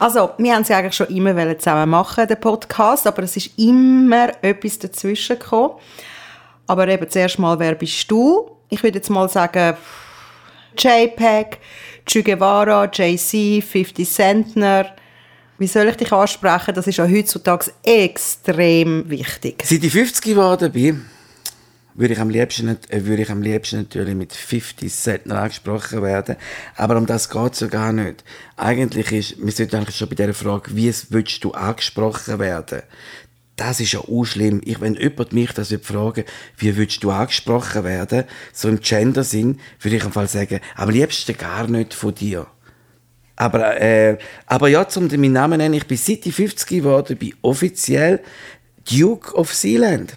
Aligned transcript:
Also, 0.00 0.30
wir 0.38 0.54
haben 0.54 0.62
es 0.62 0.70
eigentlich 0.70 0.94
schon 0.94 1.08
immer 1.08 1.58
zusammen 1.58 1.90
machen, 1.90 2.26
den 2.26 2.40
Podcast, 2.40 3.06
aber 3.06 3.22
es 3.22 3.36
ist 3.36 3.58
immer 3.58 4.30
etwas 4.42 4.78
dazwischen 4.78 5.38
gekommen. 5.38 5.74
Aber 6.66 6.88
eben 6.88 7.06
zuerst 7.10 7.38
mal, 7.38 7.58
wer 7.58 7.74
bist 7.74 8.10
du? 8.10 8.50
Ich 8.70 8.82
würde 8.82 8.96
jetzt 8.96 9.10
mal 9.10 9.28
sagen, 9.28 9.76
JPEG, 10.78 11.58
Che 12.06 12.22
Guevara, 12.22 12.86
JC, 12.90 13.62
50 13.62 14.08
Centner. 14.08 14.86
Wie 15.58 15.66
soll 15.66 15.88
ich 15.88 15.96
dich 15.96 16.12
ansprechen? 16.12 16.74
Das 16.74 16.86
ist 16.86 16.96
ja 16.96 17.06
heutzutage 17.06 17.70
extrem 17.82 19.10
wichtig. 19.10 19.64
Seit 19.66 19.84
ich 19.84 19.92
50 19.92 20.24
geworden 20.24 20.72
bin, 20.72 21.10
würde 21.94 22.14
ich 22.14 22.20
am 22.20 22.30
liebsten, 22.30 22.68
äh, 22.68 23.04
würde 23.04 23.22
ich 23.22 23.30
am 23.30 23.42
liebsten 23.42 23.78
natürlich 23.78 24.14
mit 24.14 24.32
50 24.32 24.92
Cent 24.92 25.30
angesprochen 25.30 26.02
werden. 26.02 26.36
Aber 26.76 26.96
um 26.96 27.06
das 27.06 27.28
geht 27.28 27.54
es 27.54 27.60
ja 27.60 27.66
gar 27.66 27.92
nicht. 27.92 28.24
Eigentlich 28.56 29.12
ist, 29.12 29.44
wir 29.44 29.52
sind 29.52 29.74
eigentlich 29.74 29.96
schon 29.96 30.08
bei 30.08 30.14
der 30.14 30.34
Frage, 30.34 30.74
wie 30.74 30.92
willst 31.10 31.44
du 31.44 31.52
angesprochen 31.52 32.38
werden? 32.38 32.82
Das 33.56 33.78
ist 33.78 33.92
ja 33.92 34.00
auch 34.00 34.24
schlimm. 34.24 34.62
Ich, 34.64 34.80
wenn 34.80 34.94
jemand 34.94 35.34
mich 35.34 35.52
das 35.52 35.74
fragen 35.82 36.24
wie 36.56 36.76
willst 36.76 37.04
du 37.04 37.10
angesprochen 37.10 37.84
werden, 37.84 38.24
so 38.52 38.68
im 38.68 38.80
Gender-Sinn, 38.80 39.60
würde 39.80 39.96
ich 39.96 40.04
am 40.04 40.12
Fall 40.12 40.28
sagen, 40.28 40.60
am 40.76 40.88
liebsten 40.88 41.36
gar 41.36 41.66
nicht 41.66 41.92
von 41.92 42.14
dir. 42.14 42.46
Aber, 43.36 43.80
äh, 43.80 44.18
aber 44.46 44.68
ja, 44.68 44.86
zum 44.88 45.08
meinen 45.08 45.32
Namen 45.32 45.58
nennen, 45.58 45.74
ich 45.74 45.86
bin 45.86 45.96
seit 45.96 46.26
ich 46.26 46.34
50 46.34 46.68
geworden, 46.68 47.16
bin 47.16 47.34
offiziell 47.42 48.20
Duke 48.90 49.34
of 49.34 49.54
Sealand. 49.54 50.14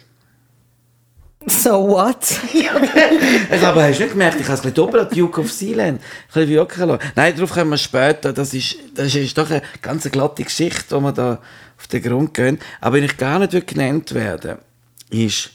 So 1.47 1.87
what? 1.89 2.17
ich 2.53 2.69
aber 3.63 3.83
hast 3.83 3.99
du 3.99 4.03
nicht 4.03 4.13
gemerkt, 4.13 4.39
ich 4.39 4.47
habe 4.47 4.57
es 4.57 4.63
nicht 4.63 4.77
doppelt 4.77 5.15
Duke 5.15 5.41
of 5.41 5.51
Sealand. 5.51 6.01
Ich 6.29 6.35
habe 6.35 6.47
wirken 6.47 6.87
lassen. 6.87 7.03
Nein, 7.15 7.33
darauf 7.35 7.51
kommen 7.51 7.71
wir 7.71 7.77
später. 7.77 8.33
Das 8.33 8.53
ist, 8.53 8.77
das 8.95 9.13
ist 9.13 9.37
doch 9.37 9.49
eine 9.49 9.61
ganz 9.81 10.09
glatte 10.09 10.43
Geschichte, 10.43 10.95
wo 10.95 11.01
wir 11.01 11.11
da 11.11 11.39
auf 11.77 11.87
den 11.87 12.01
Grund 12.01 12.33
gehen. 12.33 12.59
Aber 12.79 12.95
wenn 12.97 13.03
ich 13.03 13.17
gar 13.17 13.39
nicht 13.39 13.67
genannt 13.67 14.13
werden 14.13 14.57
ist 15.09 15.51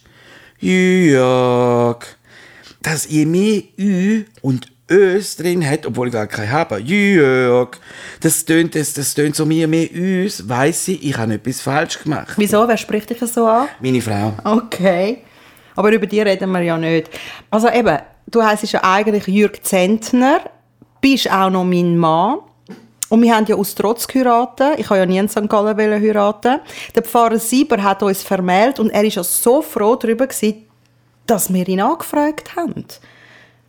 Jörg. 0.61 2.05
Dass 2.83 3.09
je 3.09 3.27
mehr 3.27 3.63
Ü 3.79 4.25
und 4.41 4.69
Ös 4.91 5.37
drin 5.37 5.69
hat, 5.69 5.85
obwohl 5.85 6.09
ich 6.09 6.13
gar 6.13 6.27
keine 6.27 6.51
habe. 6.51 6.79
Jörg. 6.79 7.71
Das 8.21 8.45
tönt, 8.45 8.75
das, 8.75 8.95
das 8.95 9.15
tönt 9.15 9.37
so 9.37 9.45
mir 9.45 9.69
mehr 9.69 9.89
Üs, 9.95 10.49
weiss 10.49 10.89
ich, 10.89 11.05
ich 11.05 11.17
habe 11.17 11.35
etwas 11.35 11.61
falsch 11.61 12.03
gemacht. 12.03 12.35
Wieso? 12.37 12.67
Wer 12.67 12.77
spricht 12.77 13.11
dich 13.11 13.19
so 13.19 13.47
an? 13.47 13.69
Meine 13.81 14.01
Frau. 14.01 14.35
Okay. 14.45 15.19
Aber 15.79 15.93
über 15.93 16.09
die 16.09 16.21
reden 16.21 16.51
wir 16.51 16.63
ja 16.63 16.77
nicht. 16.77 17.09
Also 17.51 17.69
eben, 17.69 17.99
du 18.27 18.43
heisst 18.43 18.73
ja 18.73 18.83
eigentlich 18.83 19.29
Jürg 19.29 19.65
Zentner, 19.65 20.41
bist 21.01 21.31
auch 21.31 21.51
noch 21.51 21.63
mein 21.63 21.97
Mann. 21.97 22.39
Und 23.09 23.23
wir 23.23 23.33
haben 23.33 23.47
ja 23.47 23.55
aus 23.55 23.77
Trotz 23.77 24.09
geheiratet. 24.09 24.81
Ich 24.81 24.91
habe 24.91 24.99
ja 24.99 25.07
nie 25.07 25.19
in 25.19 25.29
St. 25.29 25.49
Gallen 25.49 25.79
heiraten. 25.79 26.59
Der 26.97 27.05
Pfarrer 27.05 27.39
Sieber 27.39 27.81
hat 27.81 28.03
uns 28.03 28.25
vermählt 28.25 28.81
und 28.81 28.91
er 28.91 29.05
war 29.05 29.09
ja 29.09 29.23
so 29.23 29.63
froh 29.63 29.95
darüber, 29.95 30.27
dass 31.27 31.55
wir 31.55 31.69
ihn 31.69 31.81
angefragt 31.81 32.57
haben. 32.57 32.85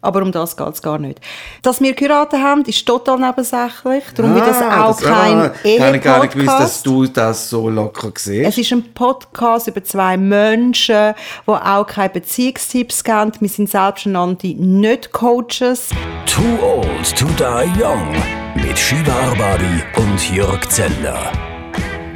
Aber 0.02 0.22
um 0.22 0.31
das 0.31 0.55
geht 0.55 0.67
es 0.67 0.81
gar 0.81 0.97
nicht. 0.97 1.19
Dass 1.61 1.81
wir 1.81 1.94
geheiratet 1.94 2.39
haben, 2.39 2.64
ist 2.64 2.86
total 2.86 3.19
nebensächlich. 3.19 4.05
Darum 4.16 4.31
ah, 4.31 4.36
wird 4.36 4.47
das 4.47 4.61
auch 4.61 4.88
das 4.88 5.02
kein 5.02 5.38
Ehe-Podcast. 5.38 5.66
Ich 5.66 5.81
habe 5.81 6.00
gar 6.00 6.22
nicht 6.22 6.33
gewusst, 6.33 6.59
dass 6.59 6.83
du 6.83 7.05
das 7.08 7.50
so 7.50 7.69
locker 7.69 8.11
siehst. 8.16 8.47
Es 8.47 8.58
ist 8.58 8.72
ein 8.72 8.94
Podcast 8.94 9.67
über 9.67 9.83
zwei 9.83 10.16
Menschen, 10.16 11.14
die 11.45 11.52
auch 11.52 11.86
keine 11.86 12.09
Beziehungstipps 12.09 13.03
geben. 13.03 13.31
Wir 13.39 13.50
sind 13.50 13.70
selbsternannte 13.70 14.47
Nicht-Coaches. 14.47 15.89
Too 16.25 16.42
old 16.64 17.17
to 17.17 17.25
die 17.38 17.81
young. 17.81 18.16
Mit 18.55 18.77
Shiva 18.80 19.11
Arbari 19.11 19.83
und 19.97 20.31
Jörg 20.33 20.67
Zeller. 20.70 21.31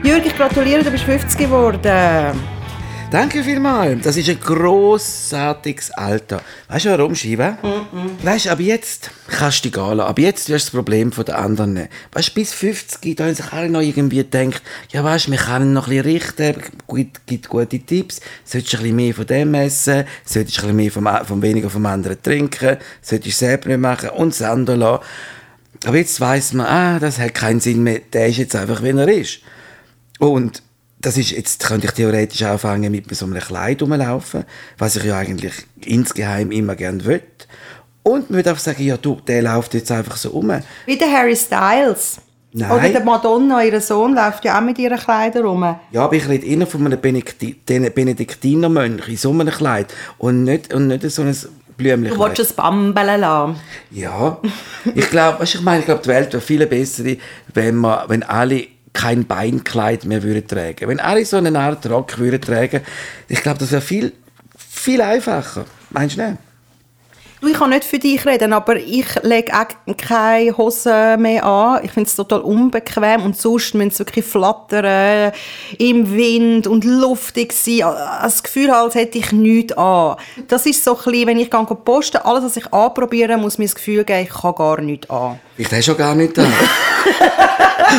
Jörg, 0.03 0.25
ich 0.25 0.35
gratuliere, 0.35 0.83
du 0.83 0.91
bist 0.91 1.03
50 1.03 1.37
geworden. 1.37 2.52
Danke 3.13 3.43
vielmals. 3.43 4.01
Das 4.01 4.17
ist 4.17 4.27
ein 4.27 4.39
grossartiges 4.39 5.91
Alter. 5.91 6.41
Weißt 6.67 6.85
du 6.85 6.89
warum, 6.89 7.13
Shiva? 7.13 7.59
Mm 7.61 7.67
-mm. 7.67 8.25
Weißt 8.25 8.47
du, 8.47 8.49
ab 8.49 8.59
jetzt 8.59 9.11
kannst 9.27 9.63
du 9.63 9.69
dich 9.69 9.73
gehen 9.73 9.99
Ab 9.99 10.17
jetzt 10.17 10.49
wirst 10.49 10.69
du 10.69 10.71
das 10.71 10.83
Problem 10.83 11.11
den 11.11 11.29
anderen 11.35 11.73
nehmen. 11.73 11.89
Weißt 12.11 12.29
du, 12.29 12.33
bis 12.33 12.53
50, 12.53 13.15
da 13.15 13.25
haben 13.25 13.35
sich 13.35 13.53
alle 13.53 13.69
noch 13.69 13.81
irgendwie 13.81 14.17
gedacht, 14.17 14.63
ja 14.89 15.03
weißt 15.03 15.27
du, 15.27 15.31
wir 15.31 15.37
können 15.37 15.73
noch 15.73 15.87
ein 15.87 16.01
bisschen 16.01 16.11
richten, 16.11 16.55
gibt, 16.87 17.27
gibt 17.27 17.49
gute 17.49 17.79
Tipps, 17.79 18.19
solltest 18.45 18.73
du 18.73 18.77
ein 18.77 18.81
bisschen 18.81 18.95
mehr 18.95 19.13
von 19.13 19.27
dem 19.27 19.53
essen, 19.53 20.05
solltest 20.25 20.57
du 20.57 20.61
ein 20.61 20.75
bisschen 20.75 21.03
mehr 21.03 21.19
vom, 21.19 21.27
vom 21.27 21.41
weniger 21.43 21.69
vom 21.69 21.85
anderen 21.85 22.19
trinken, 22.19 22.77
solltest 23.03 23.41
du 23.41 23.45
selber 23.45 23.67
nicht 23.67 23.79
machen 23.79 24.09
und 24.09 24.29
das 24.29 24.41
andere 24.41 24.75
lassen. 24.75 25.03
Aber 25.85 25.97
jetzt 25.97 26.19
weiss 26.19 26.53
man, 26.53 26.65
ah, 26.65 26.99
das 26.99 27.19
hat 27.19 27.35
keinen 27.35 27.59
Sinn 27.59 27.83
mehr, 27.83 28.01
der 28.11 28.29
ist 28.29 28.37
jetzt 28.37 28.55
einfach, 28.55 28.81
wie 28.81 28.89
er 28.89 29.07
ist. 29.07 29.41
Und 30.17 30.63
das 31.03 31.17
ist, 31.17 31.31
jetzt 31.31 31.65
könnte 31.65 31.87
ich 31.87 31.93
theoretisch 31.93 32.43
anfangen 32.43 32.91
mit 32.91 33.13
so 33.15 33.25
einem 33.25 33.39
Kleid 33.39 33.81
rumlaufen, 33.81 34.45
was 34.77 34.95
ich 34.95 35.03
ja 35.03 35.17
eigentlich 35.17 35.53
insgeheim 35.85 36.51
immer 36.51 36.75
gerne 36.75 37.03
will. 37.05 37.21
Und 38.03 38.29
man 38.29 38.37
würde 38.37 38.49
einfach 38.49 38.63
sagen, 38.63 38.83
ja 38.83 38.97
du, 38.97 39.19
der 39.27 39.43
läuft 39.43 39.73
jetzt 39.73 39.91
einfach 39.91 40.17
so 40.17 40.31
um. 40.31 40.51
Wie 40.85 40.97
der 40.97 41.11
Harry 41.11 41.35
Styles. 41.35 42.17
Nein. 42.53 42.71
Oder 42.71 42.89
der 42.89 43.03
Madonna, 43.03 43.63
ihr 43.63 43.81
Sohn, 43.81 44.13
läuft 44.13 44.45
ja 44.45 44.57
auch 44.57 44.63
mit 44.63 44.77
ihren 44.77 44.97
Kleidern 44.97 45.45
rum. 45.45 45.75
Ja, 45.91 46.05
aber 46.05 46.15
ich 46.15 46.27
rede 46.27 46.45
eher 46.45 46.67
von 46.67 46.85
einem 46.85 46.99
Benediktinermönch 46.99 49.07
in 49.07 49.17
so 49.17 49.31
einem 49.31 49.49
Kleid 49.49 49.93
und 50.19 50.43
nicht, 50.43 50.73
und 50.73 50.87
nicht 50.87 51.09
so 51.09 51.23
ein 51.23 51.35
Blümchen. 51.75 52.13
Du 52.13 52.19
willst 52.19 52.39
es 52.39 52.53
bambeln 52.53 53.21
lassen. 53.21 53.55
Ja. 53.91 54.37
ich 54.95 55.09
glaube, 55.09 55.43
ich 55.43 55.59
meine, 55.61 55.79
ich 55.79 55.85
glaube, 55.85 56.03
die 56.03 56.09
Welt 56.09 56.31
wäre 56.31 56.41
viel 56.41 56.65
besser, 56.67 57.03
wenn, 57.53 57.75
man, 57.75 58.07
wenn 58.07 58.21
alle 58.21 58.67
kein 58.93 59.25
Beinkleid 59.25 60.05
mehr 60.05 60.23
würde 60.23 60.45
tragen. 60.45 60.87
Wenn 60.87 60.99
alle 60.99 61.25
so 61.25 61.37
eine 61.37 61.57
Art 61.59 61.89
Rock 61.89 62.19
würde 62.19 62.39
tragen, 62.39 62.81
ich 63.27 63.41
glaube, 63.41 63.59
das 63.59 63.71
wäre 63.71 63.81
viel, 63.81 64.13
viel 64.57 65.01
einfacher. 65.01 65.65
Meinst 65.89 66.17
du 66.17 66.21
nicht? 66.21 66.37
Ich 67.45 67.53
kann 67.55 67.71
nicht 67.71 67.83
für 67.83 67.99
dich 67.99 68.25
reden, 68.25 68.53
aber 68.53 68.77
ich 68.77 69.21
lege 69.21 69.51
auch 69.53 69.97
keine 69.97 70.57
Hosen 70.57 71.21
mehr 71.21 71.43
an. 71.43 71.83
Ich 71.83 71.91
finde 71.91 72.07
es 72.07 72.15
total 72.15 72.39
unbequem 72.39 73.21
und 73.23 73.35
sonst 73.35 73.73
müssen 73.75 73.91
sie 73.91 73.99
wirklich 73.99 74.23
flattern, 74.23 75.33
im 75.77 76.15
Wind 76.15 76.67
und 76.67 76.85
luftig 76.85 77.51
sein. 77.51 77.79
Das 78.21 78.43
Gefühl, 78.43 78.69
als 78.71 78.95
hätte 78.95 79.17
ich 79.17 79.33
nichts 79.33 79.73
an. 79.73 80.15
Das 80.47 80.65
ist 80.65 80.85
so 80.85 80.95
ein 80.95 81.03
bisschen, 81.03 81.27
wenn 81.27 81.39
ich 81.39 81.49
poste, 81.83 82.23
alles, 82.23 82.45
was 82.45 82.55
ich 82.55 82.71
anprobiere, 82.71 83.37
muss 83.37 83.57
mir 83.57 83.65
das 83.65 83.75
Gefühl 83.75 84.05
geben, 84.05 84.23
ich 84.23 84.29
kann 84.29 84.55
gar 84.55 84.79
nichts 84.79 85.09
an. 85.09 85.37
Ich 85.57 85.71
habe 85.71 85.83
schon 85.83 85.97
gar 85.97 86.15
nichts 86.15 86.39
an. 86.39 86.51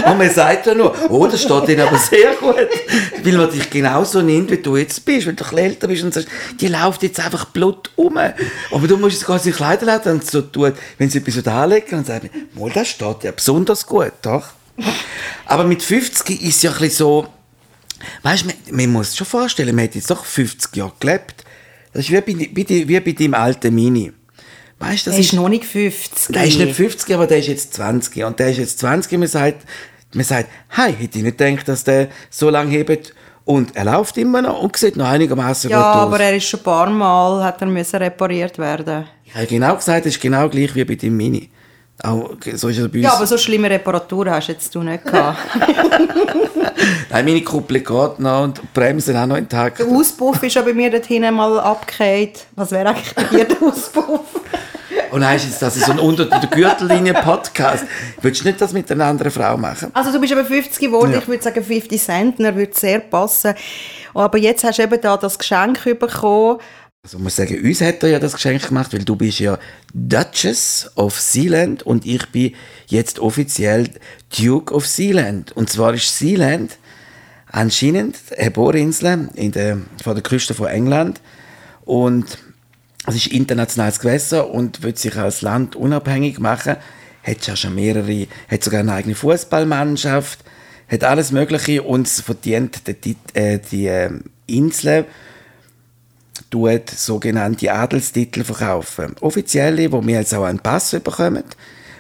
Und 0.07 0.19
man 0.19 0.31
sagt 0.31 0.67
ja 0.67 0.75
nur, 0.75 0.95
oh, 1.11 1.27
das 1.27 1.43
steht 1.43 1.69
ihnen 1.69 1.81
aber 1.83 1.99
sehr 1.99 2.35
gut. 2.35 2.69
Weil 3.23 3.33
man 3.37 3.51
dich 3.51 3.71
genauso 3.71 4.23
nimmt, 4.23 4.51
wie 4.51 4.57
du 4.57 4.77
jetzt 4.77 5.05
bist. 5.05 5.27
Wenn 5.27 5.37
du 5.37 5.45
ein 5.45 5.59
älter 5.59 5.87
bist 5.89 6.03
und 6.03 6.13
sagst, 6.13 6.29
die 6.61 6.69
läuft 6.69 7.03
jetzt 7.03 7.21
einfach 7.21 7.45
blut 7.47 7.91
um. 7.97 8.17
Aber 8.19 8.89
du 8.89 8.97
musst 8.97 9.19
es 9.19 9.25
quasi 9.25 9.53
Kleiderladen 9.53 10.15
und 10.15 10.29
so 10.29 10.43
tun, 10.43 10.73
wenn 10.99 11.11
sie 11.11 11.19
etwas 11.19 11.47
anlegen 11.47 11.99
und 11.99 12.07
sagen, 12.07 12.29
mal, 12.55 12.71
das 12.71 12.89
steht 12.89 13.23
ja 13.23 13.31
besonders 13.31 13.87
gut, 13.87 14.13
doch? 14.23 14.49
Aber 15.47 15.65
mit 15.65 15.83
50 15.83 16.43
ist 16.43 16.57
es 16.57 16.63
ja 16.63 16.73
ein 16.73 16.79
bisschen 16.79 16.97
so, 16.97 17.27
weißt 18.23 18.43
du, 18.43 18.47
man, 18.49 18.57
man 18.77 18.93
muss 18.93 19.11
sich 19.11 19.19
schon 19.19 19.27
vorstellen, 19.27 19.75
man 19.77 19.85
hat 19.85 19.95
jetzt 19.95 20.11
doch 20.11 20.25
50 20.25 20.75
Jahre 20.77 20.93
gelebt. 20.99 21.45
Das 21.93 22.05
ist 22.05 22.11
wie 22.11 22.21
bei, 22.21 22.89
wie 22.89 23.01
bei 23.01 23.13
deinem 23.13 23.35
alten 23.35 23.73
Mini. 23.73 24.13
Weißt, 24.91 25.07
das 25.07 25.15
der 25.15 25.21
ist, 25.21 25.33
ist 25.33 25.33
noch 25.35 25.49
nicht 25.49 25.65
50. 25.65 26.35
Der 26.35 26.45
ist 26.45 26.59
nicht 26.59 26.75
50, 26.75 27.15
aber 27.15 27.27
der 27.27 27.39
ist 27.39 27.49
jetzt 27.49 27.75
20. 27.75 28.25
Und 28.25 28.39
der 28.39 28.51
ist 28.51 28.59
jetzt 28.59 28.79
20 28.81 29.13
und 29.13 29.19
man 29.21 29.29
sagt, 29.29 29.67
man 30.13 30.25
sagt, 30.25 30.49
hey, 30.69 30.93
hätte 30.93 31.19
ich 31.19 31.25
nicht 31.25 31.39
gedacht, 31.39 31.69
dass 31.69 31.85
der 31.85 32.09
so 32.31 32.51
lange 32.51 32.71
hebt. 32.71 33.15
Und 33.45 33.77
er 33.77 33.85
läuft 33.85 34.17
immer 34.17 34.41
noch 34.41 34.63
und 34.63 34.77
sieht 34.77 34.97
noch 34.97 35.07
einigermaßen 35.07 35.71
ja, 35.71 35.77
gut 35.77 35.87
aus. 35.87 35.95
Ja, 35.95 36.03
aber 36.03 36.21
er 36.21 36.37
ist 36.37 36.45
schon 36.45 36.61
ein 36.61 36.65
paar 36.65 36.89
Mal 36.89 37.45
hat 37.45 37.61
er 37.61 37.67
müssen 37.67 37.97
repariert 37.97 38.59
werden. 38.59 39.07
Ich 39.25 39.35
habe 39.35 39.47
genau 39.47 39.75
gesagt, 39.75 40.07
es 40.07 40.15
ist 40.15 40.23
genau 40.23 40.49
gleich 40.49 40.75
wie 40.75 40.85
bei 40.85 40.95
dem 40.95 41.17
Mini. 41.17 41.51
Auch, 42.03 42.31
so 42.55 42.69
ist 42.69 42.79
er 42.79 42.89
bei 42.89 42.99
uns. 42.99 43.05
Ja, 43.05 43.15
aber 43.15 43.27
so 43.27 43.39
schlimme 43.39 43.71
Reparaturen 43.71 44.33
hast 44.33 44.49
jetzt 44.49 44.75
du 44.75 44.83
nicht 44.83 45.05
gehabt. 45.05 45.39
Nein, 47.11 47.25
meine 47.25 47.43
Kuppel 47.43 47.81
geht 47.81 48.19
noch 48.19 48.43
und 48.43 48.59
die 48.59 48.63
Bremsen 48.73 49.17
auch 49.17 49.27
noch 49.27 49.37
intakt. 49.37 49.79
Der 49.79 49.87
Auspuff 49.87 50.43
ist 50.43 50.55
ja 50.55 50.63
bei 50.63 50.75
mir 50.75 50.91
dort 50.91 51.07
hinten 51.07 51.35
mal 51.35 51.59
abgekehrt. 51.61 52.47
Was 52.57 52.73
wäre 52.73 52.89
eigentlich 52.89 53.15
bei 53.15 53.25
dir 53.25 53.45
der 53.45 53.63
Auspuff? 53.63 54.21
Und 55.11 55.23
jetzt 55.23 55.63
das 55.63 55.77
ist 55.77 55.87
so 55.87 55.93
ein 55.93 55.99
unter 55.99 56.27
der 56.27 56.49
Gürtellinie 56.49 57.15
Podcast. 57.15 57.85
Willst 58.21 58.41
du 58.41 58.47
nicht 58.47 58.61
das 58.61 58.73
mit 58.73 58.91
einer 58.91 59.05
anderen 59.05 59.31
Frau 59.31 59.57
machen? 59.57 59.91
Also 59.93 60.13
du 60.13 60.21
bist 60.21 60.33
aber 60.33 60.45
50 60.45 60.79
geworden, 60.81 61.13
ja. 61.13 61.19
ich 61.19 61.29
würde 61.29 61.43
sagen 61.43 61.63
50 61.63 62.01
Centner 62.01 62.57
würde 62.57 62.73
sehr 62.75 63.01
passen. 63.01 63.55
Aber 64.13 64.39
jetzt 64.39 64.65
hast 64.65 64.79
du 64.79 64.83
eben 64.83 65.01
da 65.01 65.17
das 65.17 65.39
Geschenk 65.39 65.85
bekommen. 65.85 66.59
Also 67.03 67.19
muss 67.19 67.37
sagen, 67.37 67.63
uns 67.63 67.83
hat 67.83 68.03
er 68.03 68.09
ja 68.09 68.19
das 68.19 68.33
Geschenk 68.33 68.67
gemacht, 68.67 68.93
weil 68.95 69.05
du 69.05 69.15
bist 69.15 69.39
ja 69.39 69.59
Duchess 69.93 70.91
of 70.97 71.21
Sealand 71.21 71.83
und 71.83 72.07
ich 72.07 72.27
bin 72.31 72.55
jetzt 72.87 73.19
offiziell 73.19 73.91
Duke 74.37 74.73
of 74.75 74.87
Sealand. 74.87 75.53
Und 75.53 75.69
zwar 75.69 75.93
ist 75.93 76.17
Sealand 76.19 76.79
anscheinend 77.53 78.17
eine 78.37 78.51
Bohrinsel 78.51 79.29
in 79.35 79.53
der, 79.53 79.79
vor 80.03 80.15
der 80.15 80.23
Küste 80.23 80.55
von 80.55 80.69
England 80.69 81.21
und 81.85 82.39
es 83.07 83.17
ist 83.17 83.27
internationales 83.29 84.01
Gewässer 84.01 84.51
und 84.51 84.83
wird 84.83 84.99
sich 84.99 85.17
als 85.17 85.43
Land 85.43 85.77
unabhängig 85.77 86.39
machen. 86.39 86.77
hat 87.23 87.47
ja 87.47 87.57
schon 87.57 87.75
mehrere, 87.75 88.27
hat 88.51 88.63
sogar 88.63 88.81
eine 88.81 88.93
eigene 88.93 89.15
Fußballmannschaft, 89.15 90.41
hat 90.89 91.05
alles 91.05 91.33
Mögliche 91.33 91.83
und 91.83 92.07
es 92.07 92.21
verdient 92.21 92.87
die, 92.87 92.95
die, 92.95 93.17
äh, 93.33 93.59
die 93.59 93.87
äh, 93.87 94.11
Insel 94.47 95.07
tut 96.51 96.91
sogenannte 96.91 97.73
Adelstitel 97.73 98.45
verkaufen. 98.45 99.17
Offizielle, 99.21 99.91
wo 99.91 100.07
wir 100.07 100.19
jetzt 100.19 100.35
auch 100.35 100.45
einen 100.45 100.59
Pass 100.59 100.91
bekommen. 100.91 101.45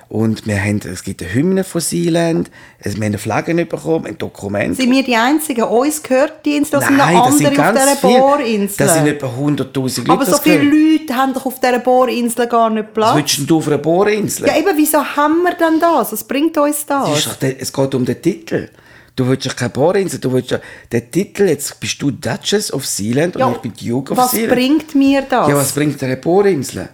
Und 0.09 0.47
wir 0.47 0.61
haben, 0.62 0.81
es 0.85 1.03
gibt 1.03 1.23
eine 1.23 1.33
Hymne 1.33 1.65
von 1.65 1.81
Sealand, 1.81 2.51
wir 2.83 2.93
haben 2.93 3.03
eine 3.03 3.19
Flagge 3.19 3.55
bekommen, 3.65 4.06
ein 4.06 4.19
Dokument. 4.19 4.77
Sind 4.77 4.91
wir 4.91 5.03
die 5.03 5.17
Einzigen? 5.17 5.62
Uns 5.65 6.03
gehört 6.03 6.45
die 6.45 6.56
Insel, 6.56 6.73
das 6.79 6.87
sind 6.87 6.97
noch 6.99 7.06
Nein, 7.06 7.17
das 7.25 7.39
sind 7.39 7.47
andere 7.47 7.61
auf 7.61 7.75
ganz 7.75 8.01
dieser. 8.01 8.19
Bohrinsel. 8.21 8.77
Das 8.87 8.95
sind 8.95 9.06
etwa 9.06 9.27
100'000 9.27 9.99
Leute. 9.99 10.11
Aber 10.12 10.27
so 10.27 10.37
viele 10.39 10.59
gehört. 10.61 10.75
Leute 11.01 11.15
haben 11.17 11.35
doch 11.35 11.47
auf 11.47 11.59
dieser 11.61 11.79
Bohrinsel 11.79 12.47
gar 12.47 12.71
nicht 12.71 12.87
Was 12.89 12.95
Platz. 12.95 13.17
willst 13.17 13.39
denn 13.39 13.47
du 13.47 13.56
auf 13.59 13.67
einer 13.67 13.79
Bohrinsel? 13.79 14.47
Ja, 14.47 14.56
eben, 14.59 14.77
wieso 14.77 15.05
haben 15.05 15.43
wir 15.43 15.55
denn 15.55 15.81
das? 15.81 16.12
Was 16.12 16.25
bringt 16.25 16.57
uns 16.59 16.85
Das 16.87 17.39
der, 17.39 17.61
es 17.61 17.73
geht 17.73 17.95
um 17.95 18.05
den 18.05 18.21
Titel. 18.21 18.69
Du 19.17 19.29
willst 19.29 19.47
doch 19.47 19.55
keine 19.55 19.71
Bohrinsel, 19.71 20.19
du 20.19 20.33
willst 20.33 20.50
ja 20.50 20.59
den 20.93 21.09
Titel, 21.11 21.45
jetzt 21.45 21.79
bist 21.79 22.03
du 22.03 22.11
Duchess 22.11 22.73
of 22.73 22.85
Sealand 22.85 23.37
und 23.37 23.53
ich 23.53 23.59
bin 23.59 23.73
Duke 23.89 24.12
of 24.12 24.19
was 24.19 24.33
Sealand. 24.33 24.53
bringt 24.53 24.95
mir 24.97 25.23
das? 25.23 25.49
Ja, 25.49 25.55
was 25.57 25.71
bringt 25.73 26.03
eine 26.03 26.17
Bohrinsel? 26.17 26.89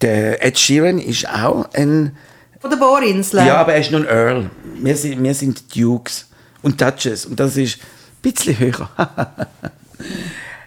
Der 0.00 0.44
Ed 0.44 0.58
Sheeran 0.58 0.98
ist 0.98 1.28
auch 1.28 1.68
ein... 1.74 2.16
Von 2.60 2.70
der 2.70 2.76
Bohrinsel? 2.76 3.44
Ja, 3.46 3.56
aber 3.56 3.74
er 3.74 3.80
ist 3.80 3.90
nur 3.90 4.00
ein 4.00 4.06
Earl. 4.06 4.50
Wir 4.76 4.96
sind, 4.96 5.22
wir 5.22 5.34
sind 5.34 5.76
Dukes 5.76 6.28
und 6.62 6.80
Duchess 6.80 7.26
und 7.26 7.38
das 7.38 7.56
ist 7.56 7.78
ein 7.78 8.22
bisschen 8.22 8.58
höher. 8.58 8.88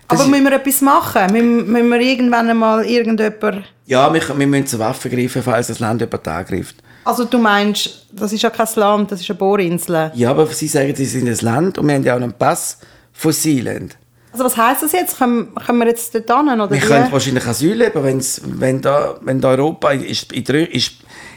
aber 0.07 0.27
müssen 0.27 0.43
wir 0.43 0.53
etwas 0.53 0.81
machen? 0.81 1.31
Müssen, 1.31 1.71
müssen 1.71 1.89
wir 1.89 1.99
irgendwann 1.99 2.49
einmal 2.49 2.85
irgendjemand... 2.85 3.65
ja, 3.85 4.13
wir, 4.13 4.21
wir 4.39 4.47
müssen 4.47 4.67
zur 4.67 4.79
Waffe 4.79 5.09
greifen, 5.09 5.43
falls 5.43 5.67
das 5.67 5.79
Land 5.79 6.01
jemand 6.01 6.27
angreift. 6.27 6.75
Also 7.05 7.25
du 7.25 7.37
meinst, 7.37 8.07
das 8.11 8.33
ist 8.33 8.43
ja 8.43 8.49
kein 8.49 8.67
Land, 8.75 9.11
das 9.11 9.21
ist 9.21 9.29
eine 9.29 9.39
Bohrinsel. 9.39 10.11
Ja, 10.13 10.31
aber 10.31 10.45
sie 10.47 10.67
sagen, 10.67 10.93
sie 10.95 11.05
sind 11.05 11.27
ein 11.27 11.37
Land 11.41 11.77
und 11.77 11.87
wir 11.87 11.95
haben 11.95 12.03
ja 12.03 12.13
auch 12.13 12.21
einen 12.21 12.33
Pass 12.33 12.79
von 13.13 13.31
Sealand. 13.31 13.97
Also 14.31 14.45
was 14.45 14.57
heisst 14.57 14.83
das 14.83 14.91
jetzt? 14.91 15.17
Können, 15.17 15.53
können 15.55 15.79
wir 15.79 15.87
jetzt 15.87 16.13
dort 16.13 16.29
hin, 16.29 16.61
oder 16.61 16.69
Wir 16.69 16.79
können 16.79 17.11
wahrscheinlich 17.11 17.45
Asyl 17.45 17.73
leben, 17.73 18.03
wenn's, 18.03 18.41
wenn, 18.45 18.81
da, 18.81 19.17
wenn 19.21 19.41
da 19.41 19.49
Europa 19.49 19.91
ist, 19.91 20.31
in, 20.31 20.43
ist 20.43 20.93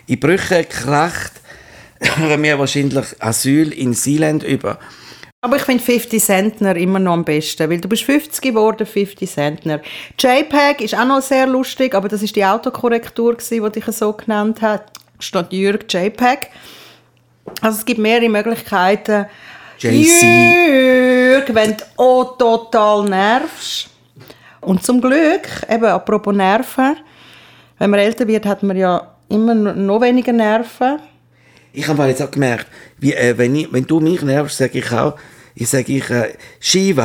in 0.07 0.21
Brüche 0.21 0.65
kracht, 0.65 1.33
haben 2.17 2.43
wir 2.43 2.59
wahrscheinlich 2.59 3.07
Asyl 3.19 3.73
in 3.73 3.95
Sealand 3.95 4.43
über. 4.43 4.79
Aber 5.45 5.57
ich 5.57 5.63
finde 5.63 5.83
50 5.83 6.23
Centner 6.23 6.77
immer 6.77 7.01
noch 7.01 7.15
am 7.15 7.25
besten, 7.25 7.69
weil 7.69 7.81
du 7.81 7.89
bist 7.89 8.05
50 8.05 8.41
geworden, 8.41 8.87
50 8.87 9.29
Centner. 9.29 9.81
JPEG 10.17 10.83
ist 10.83 10.95
auch 10.95 11.05
noch 11.05 11.21
sehr 11.21 11.49
lustig, 11.49 11.97
aber 11.97 12.09
das 12.09 12.23
ist 12.23 12.37
die 12.37 12.45
Autokorrektur, 12.45 13.35
gewesen, 13.35 13.65
die 13.65 13.81
dich 13.81 13.97
so 13.97 14.13
genannt 14.13 14.63
hat, 14.63 14.93
statt 15.19 15.53
Jürg 15.53 15.93
JPEG. 15.93 16.49
Also 17.61 17.79
es 17.79 17.85
gibt 17.85 17.99
mehrere 17.99 18.29
Möglichkeiten. 18.29 19.27
JC. 19.83 20.23
Jürg, 21.33 21.55
wenn 21.55 21.77
du 21.77 21.85
auch 21.97 22.37
total 22.39 23.05
nervst. 23.09 23.89
Und 24.61 24.85
zum 24.85 25.01
Glück, 25.01 25.49
eben 25.69 25.85
apropos 25.87 26.35
Nerven, 26.35 26.97
wenn 27.79 27.91
man 27.91 27.99
älter 27.99 28.27
wird, 28.29 28.47
hat 28.47 28.63
man 28.63 28.77
ja 28.77 29.09
immer 29.29 29.55
noch 29.55 30.01
weniger 30.01 30.33
Nerven. 30.33 31.01
Ich 31.73 31.89
habe 31.89 32.07
jetzt 32.07 32.23
auch 32.23 32.31
gemerkt, 32.31 32.67
wie, 32.99 33.13
äh, 33.13 33.37
wenn, 33.37 33.57
ich, 33.57 33.73
wenn 33.73 33.85
du 33.85 33.99
mich 33.99 34.23
nervst, 34.23 34.59
sage 34.59 34.79
ich 34.79 34.93
auch, 34.93 35.15
ich 35.55 35.69
sage 35.69 35.93
ich 35.93 36.09
äh, 36.11 36.35
Shiva. 36.61 37.03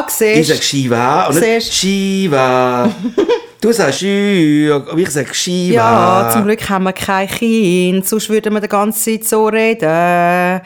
Ah, 0.00 0.06
siehst. 0.08 0.40
Ich 0.40 0.48
sage 0.48 0.62
Shiva 0.62 1.26
und 1.26 1.40
nicht. 1.40 1.72
Shiva. 1.72 2.90
du 3.60 3.72
sagst 3.72 4.02
Jürg 4.02 4.92
und 4.92 4.98
ich 4.98 5.10
sage 5.10 5.32
Shiva. 5.32 5.74
Ja, 5.74 6.30
zum 6.30 6.44
Glück 6.44 6.68
haben 6.68 6.84
wir 6.84 6.92
kein 6.92 7.28
Kind, 7.28 8.06
sonst 8.06 8.28
würden 8.28 8.52
wir 8.52 8.60
die 8.60 8.68
ganze 8.68 9.12
Zeit 9.12 9.24
so 9.24 9.46
reden. 9.46 10.60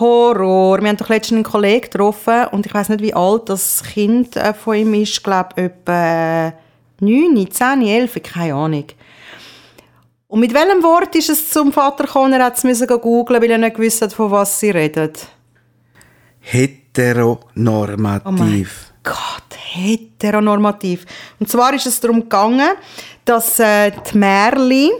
Horror. 0.00 0.80
Wir 0.80 0.88
haben 0.88 0.96
doch 0.96 1.08
letztens 1.08 1.36
einen 1.36 1.44
Kollegen 1.44 1.82
getroffen 1.82 2.46
und 2.52 2.66
ich 2.66 2.74
weiß 2.74 2.88
nicht, 2.90 3.02
wie 3.02 3.14
alt 3.14 3.48
das 3.48 3.82
Kind 3.82 4.36
äh, 4.36 4.54
von 4.54 4.76
ihm 4.76 4.94
ist. 4.94 5.12
Ich 5.12 5.22
glaube, 5.22 5.56
etwa 5.56 6.52
9, 7.00 7.50
10, 7.50 7.82
11, 7.82 8.22
keine 8.22 8.54
Ahnung. 8.54 8.84
Und 10.28 10.40
mit 10.40 10.52
welchem 10.52 10.82
Wort 10.82 11.14
ist 11.14 11.30
es 11.30 11.50
zum 11.50 11.72
Vater 11.72 12.04
gekommen? 12.04 12.32
Er 12.32 12.46
hat 12.46 12.62
es 12.62 12.88
googeln, 12.88 13.40
weil 13.40 13.50
er 13.50 13.58
nicht 13.58 13.76
gewusst 13.76 14.02
hat, 14.02 14.12
von 14.12 14.30
was 14.30 14.58
sie 14.58 14.70
reden. 14.70 15.12
Heteronormativ. 16.40 18.92
Gott, 19.04 19.56
heteronormativ. 19.56 21.06
Und 21.38 21.48
zwar 21.48 21.72
ist 21.74 21.86
es 21.86 22.00
darum 22.00 22.22
gegangen, 22.22 22.70
dass 23.24 23.60
äh, 23.60 23.92
die 23.92 24.18
Märli 24.18 24.90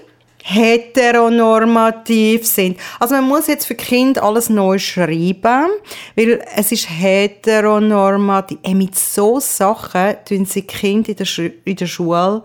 heteronormativ 0.46 2.46
sind. 2.46 2.78
Also 3.00 3.14
man 3.14 3.24
muss 3.24 3.46
jetzt 3.46 3.64
für 3.64 3.74
Kind 3.74 4.22
alles 4.22 4.50
neu 4.50 4.78
schreiben, 4.78 5.70
weil 6.16 6.44
es 6.54 6.70
ist 6.70 6.90
heteronormativ. 6.90 8.58
Ey, 8.62 8.74
mit 8.74 8.94
so 8.94 9.40
Sachen 9.40 10.16
tun 10.28 10.44
sie 10.44 10.62
Kind 10.62 11.08
in 11.08 11.16
der, 11.16 11.24
Schu 11.24 11.48
in 11.64 11.76
der 11.76 11.86
Schule 11.86 12.42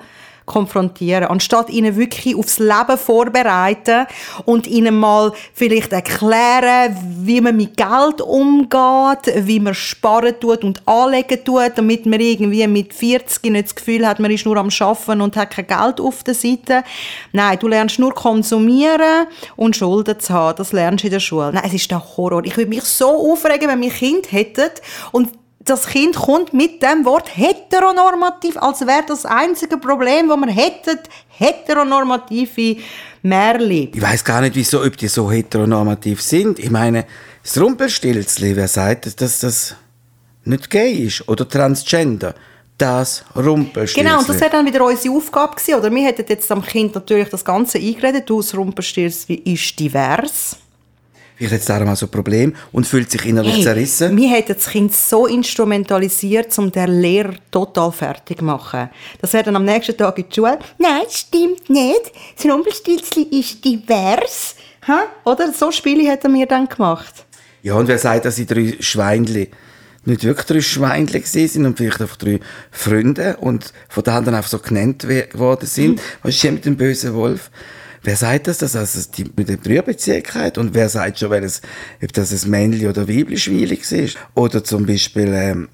konfrontieren, 0.49 1.25
anstatt 1.25 1.69
ihnen 1.69 1.95
wirklich 1.95 2.35
aufs 2.35 2.59
Leben 2.59 2.97
vorbereiten 2.97 4.07
und 4.45 4.67
ihnen 4.67 4.99
mal 4.99 5.31
vielleicht 5.53 5.93
erklären, 5.93 6.97
wie 7.19 7.39
man 7.39 7.55
mit 7.55 7.77
Geld 7.77 8.19
umgeht, 8.21 9.45
wie 9.45 9.59
man 9.59 9.75
sparen 9.75 10.33
tut 10.39 10.63
und 10.63 10.85
anlegen 10.87 11.43
tut, 11.45 11.71
damit 11.75 12.05
man 12.05 12.19
irgendwie 12.19 12.67
mit 12.67 12.93
40 12.93 13.51
nicht 13.51 13.65
das 13.65 13.75
Gefühl 13.75 14.05
hat, 14.07 14.19
man 14.19 14.31
ist 14.31 14.45
nur 14.45 14.57
am 14.57 14.71
Schaffen 14.71 15.21
und 15.21 15.37
hat 15.37 15.51
kein 15.51 15.67
Geld 15.67 16.01
auf 16.01 16.23
der 16.23 16.33
Seite. 16.33 16.83
Nein, 17.31 17.57
du 17.59 17.67
lernst 17.67 17.99
nur 17.99 18.13
konsumieren 18.13 19.27
und 19.55 19.75
Schulden 19.75 20.19
zu 20.19 20.33
haben. 20.33 20.57
Das 20.57 20.73
lernst 20.73 21.03
du 21.03 21.07
in 21.07 21.13
der 21.13 21.19
Schule. 21.19 21.53
Nein, 21.53 21.63
es 21.65 21.73
ist 21.73 21.91
der 21.91 22.03
Horror. 22.17 22.43
Ich 22.43 22.57
würde 22.57 22.69
mich 22.69 22.83
so 22.83 23.31
aufregen, 23.31 23.69
wenn 23.69 23.81
wir 23.81 23.91
Kind 23.91 24.31
hätten 24.31 24.71
und 25.11 25.29
das 25.69 25.87
Kind 25.87 26.15
kommt 26.15 26.53
mit 26.53 26.81
dem 26.81 27.05
Wort 27.05 27.29
heteronormativ, 27.35 28.57
als 28.57 28.81
wäre 28.81 29.03
das 29.07 29.25
einzige 29.25 29.77
Problem, 29.77 30.27
das 30.27 30.37
wir 30.37 30.51
hätten, 30.51 30.99
heteronormative 31.29 32.77
Märli. 33.21 33.91
Ich 33.93 34.01
weiß 34.01 34.23
gar 34.23 34.41
nicht, 34.41 34.55
wieso, 34.55 34.83
ob 34.83 34.97
die 34.97 35.07
so 35.07 35.31
heteronormativ 35.31 36.21
sind. 36.21 36.59
Ich 36.59 36.71
meine, 36.71 37.05
das 37.43 37.59
Rumpelstilzli, 37.59 38.55
wer 38.55 38.67
sagt, 38.67 39.21
dass 39.21 39.39
das 39.39 39.75
nicht 40.45 40.69
gay 40.69 40.91
ist? 40.91 41.27
Oder 41.27 41.47
Transgender? 41.47 42.33
Das 42.77 43.25
Rumpelstilzli. 43.35 44.03
Genau, 44.03 44.19
und 44.19 44.29
das 44.29 44.39
wäre 44.39 44.51
dann 44.51 44.65
wieder 44.65 44.85
unsere 44.85 45.13
Aufgabe 45.13 45.55
gewesen. 45.55 45.75
Oder 45.75 45.91
wir 45.93 46.05
hätten 46.05 46.25
jetzt 46.27 46.49
am 46.51 46.63
Kind 46.63 46.95
natürlich 46.95 47.29
das 47.29 47.43
Ganze 47.43 47.77
eingeredet. 47.77 48.29
Du, 48.29 48.41
das 48.41 48.55
Rumpelstilzli 48.55 49.35
ist 49.35 49.77
divers. 49.77 50.55
Hat 51.41 51.51
es 51.53 51.65
darum 51.65 51.87
auch 51.87 51.95
so 51.95 52.05
ein 52.07 52.11
Problem 52.11 52.53
und 52.71 52.85
fühlt 52.85 53.09
sich 53.09 53.25
innerlich 53.25 53.55
Hey, 53.55 53.63
zerrissen. 53.63 54.17
Wir 54.17 54.29
hätten 54.29 54.55
das 54.55 54.67
Kind 54.67 54.93
so 54.93 55.25
instrumentalisiert, 55.25 56.57
um 56.59 56.71
den 56.71 57.01
Lehrer 57.01 57.33
total 57.49 57.91
fertig 57.91 58.39
zu 58.39 58.43
machen. 58.45 58.89
Das 59.21 59.31
wäre 59.33 59.45
dann 59.45 59.55
am 59.55 59.63
nächsten 59.65 59.95
Tag 59.95 60.17
in 60.17 60.25
die 60.29 60.35
Schule. 60.35 60.59
Nein, 60.77 61.03
stimmt 61.09 61.69
nicht. 61.69 62.11
Das 62.35 62.45
Rumpelstilzli 62.45 63.23
ist 63.39 63.63
divers. 63.63 64.55
Ha? 64.87 65.03
Oder? 65.23 65.53
So 65.53 65.71
Spiele 65.71 66.09
hätten 66.09 66.33
wir 66.33 66.45
dann 66.45 66.67
gemacht. 66.67 67.25
Ja, 67.63 67.75
und 67.75 67.87
wer 67.87 67.97
sagt, 67.97 68.25
dass 68.25 68.35
sie 68.35 68.45
drei 68.45 68.75
Schweinli 68.79 69.49
nicht 70.05 70.23
wirklich 70.23 70.45
drei 70.45 70.61
Schweinli 70.61 71.19
gewesen 71.19 71.47
sind 71.47 71.65
und 71.65 71.77
vielleicht 71.77 72.01
einfach 72.01 72.15
drei 72.15 72.39
Freunde 72.71 73.37
und 73.37 73.73
von 73.89 74.03
da 74.03 74.21
dann 74.21 74.33
einfach 74.33 74.49
so 74.49 74.59
genannt 74.59 75.05
geworden 75.07 75.65
sind. 75.65 76.01
Was 76.23 76.35
ist 76.35 76.41
hier 76.41 76.51
mit 76.51 76.65
dem 76.65 76.77
bösen 76.77 77.13
Wolf? 77.13 77.51
Wer 78.01 78.15
sagt 78.15 78.47
das, 78.47 78.59
dass 78.59 78.73
das 78.73 79.11
die 79.11 79.25
mit 79.35 79.49
der 79.49 79.57
Brüderbeziehung 79.57 80.23
hat? 80.33 80.57
Und 80.57 80.73
wer 80.73 80.87
sagt 80.87 81.19
schon, 81.19 81.31
welches, 81.31 81.61
ob 82.01 82.13
das 82.13 82.31
ein 82.31 82.49
Männli 82.49 82.87
oder 82.87 83.07
weiblich 83.09 83.43
Schweili 83.43 83.75
ist? 83.75 84.17
Oder 84.35 84.63
zum 84.63 84.85
Beispiel, 84.85 85.33
ähm, 85.33 85.69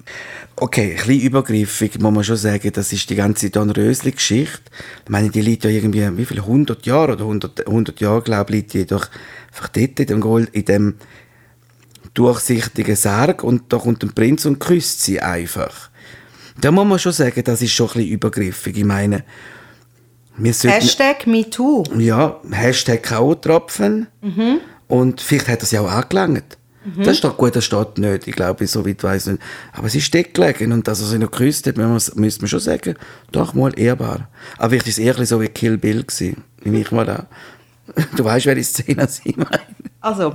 okay, 0.56 0.90
ein 0.90 0.96
bisschen 0.96 1.20
übergriffig, 1.20 2.00
muss 2.00 2.12
man 2.12 2.24
schon 2.24 2.36
sagen, 2.36 2.72
das 2.72 2.92
ist 2.92 3.08
die 3.08 3.14
ganze 3.14 3.50
Don 3.50 3.70
Rösli-Geschichte. 3.70 4.70
Ich 5.04 5.10
meine, 5.10 5.30
die 5.30 5.40
liegt 5.40 5.64
ja 5.64 5.70
irgendwie, 5.70 6.16
wie 6.16 6.24
viel, 6.24 6.40
100 6.40 6.84
Jahre 6.84 7.12
oder 7.12 7.22
100, 7.22 7.66
100 7.66 8.00
Jahre, 8.00 8.22
glaube 8.22 8.50
ich, 8.50 8.56
liegt 8.56 8.72
die 8.74 8.86
doch 8.86 9.08
einfach 9.52 9.68
dort 9.68 10.00
in 10.00 10.06
dem 10.06 10.20
Gold, 10.20 10.48
in 10.52 10.64
dem 10.64 10.94
durchsichtigen 12.14 12.96
Sarg 12.96 13.44
und 13.44 13.72
da 13.72 13.78
kommt 13.78 14.02
ein 14.02 14.14
Prinz 14.14 14.46
und 14.46 14.58
küsst 14.58 15.02
sie 15.02 15.20
einfach. 15.20 15.90
Da 16.60 16.72
muss 16.72 16.86
man 16.86 16.98
schon 16.98 17.12
sagen, 17.12 17.44
das 17.44 17.62
ist 17.62 17.72
schon 17.72 17.88
ein 17.88 17.92
bisschen 17.92 18.10
übergriffig. 18.10 18.76
Ich 18.78 18.84
meine. 18.84 19.24
Hashtag 20.70 21.26
MeToo. 21.26 21.82
Ja, 21.98 22.40
Hashtag 22.50 23.02
K.O.-Tropfen. 23.02 24.06
Und 24.88 25.20
vielleicht 25.20 25.48
hat 25.48 25.60
er 25.62 25.66
sie 25.66 25.78
auch 25.78 25.90
angelangt. 25.90 26.58
Das 27.02 27.18
steht 27.18 27.36
gut, 27.36 27.56
das 27.56 27.64
steht 27.64 27.98
nicht. 27.98 28.28
Ich 28.28 28.36
glaube, 28.36 28.64
so 28.68 28.86
weit 28.86 29.02
weiß 29.02 29.26
nicht. 29.26 29.42
Aber 29.72 29.88
sie 29.88 29.98
ist 29.98 30.12
gelegen 30.12 30.70
und 30.72 30.86
dass 30.86 31.00
er 31.00 31.06
sie 31.08 31.18
noch 31.18 31.32
geküsst 31.32 31.66
hat, 31.66 31.76
müssen 31.76 32.14
wir- 32.16 32.20
müsste 32.20 32.42
man 32.42 32.48
schon 32.48 32.60
sagen, 32.60 32.94
doch 33.32 33.54
mal 33.54 33.76
ehrbar. 33.76 34.28
Aber 34.58 34.72
war 34.76 34.86
es 34.86 34.98
eher 34.98 35.26
so 35.26 35.40
wie 35.40 35.48
Kill 35.48 35.78
Bill 35.78 36.04
gewesen. 36.04 36.44
Nehme 36.62 36.80
ich 36.80 36.92
mal 36.92 37.08
an. 37.10 37.26
Du 38.16 38.24
weißt, 38.24 38.46
welche 38.46 38.62
Szene 38.62 39.08
sie 39.08 39.34
meine. 39.36 39.62
Also, 40.00 40.34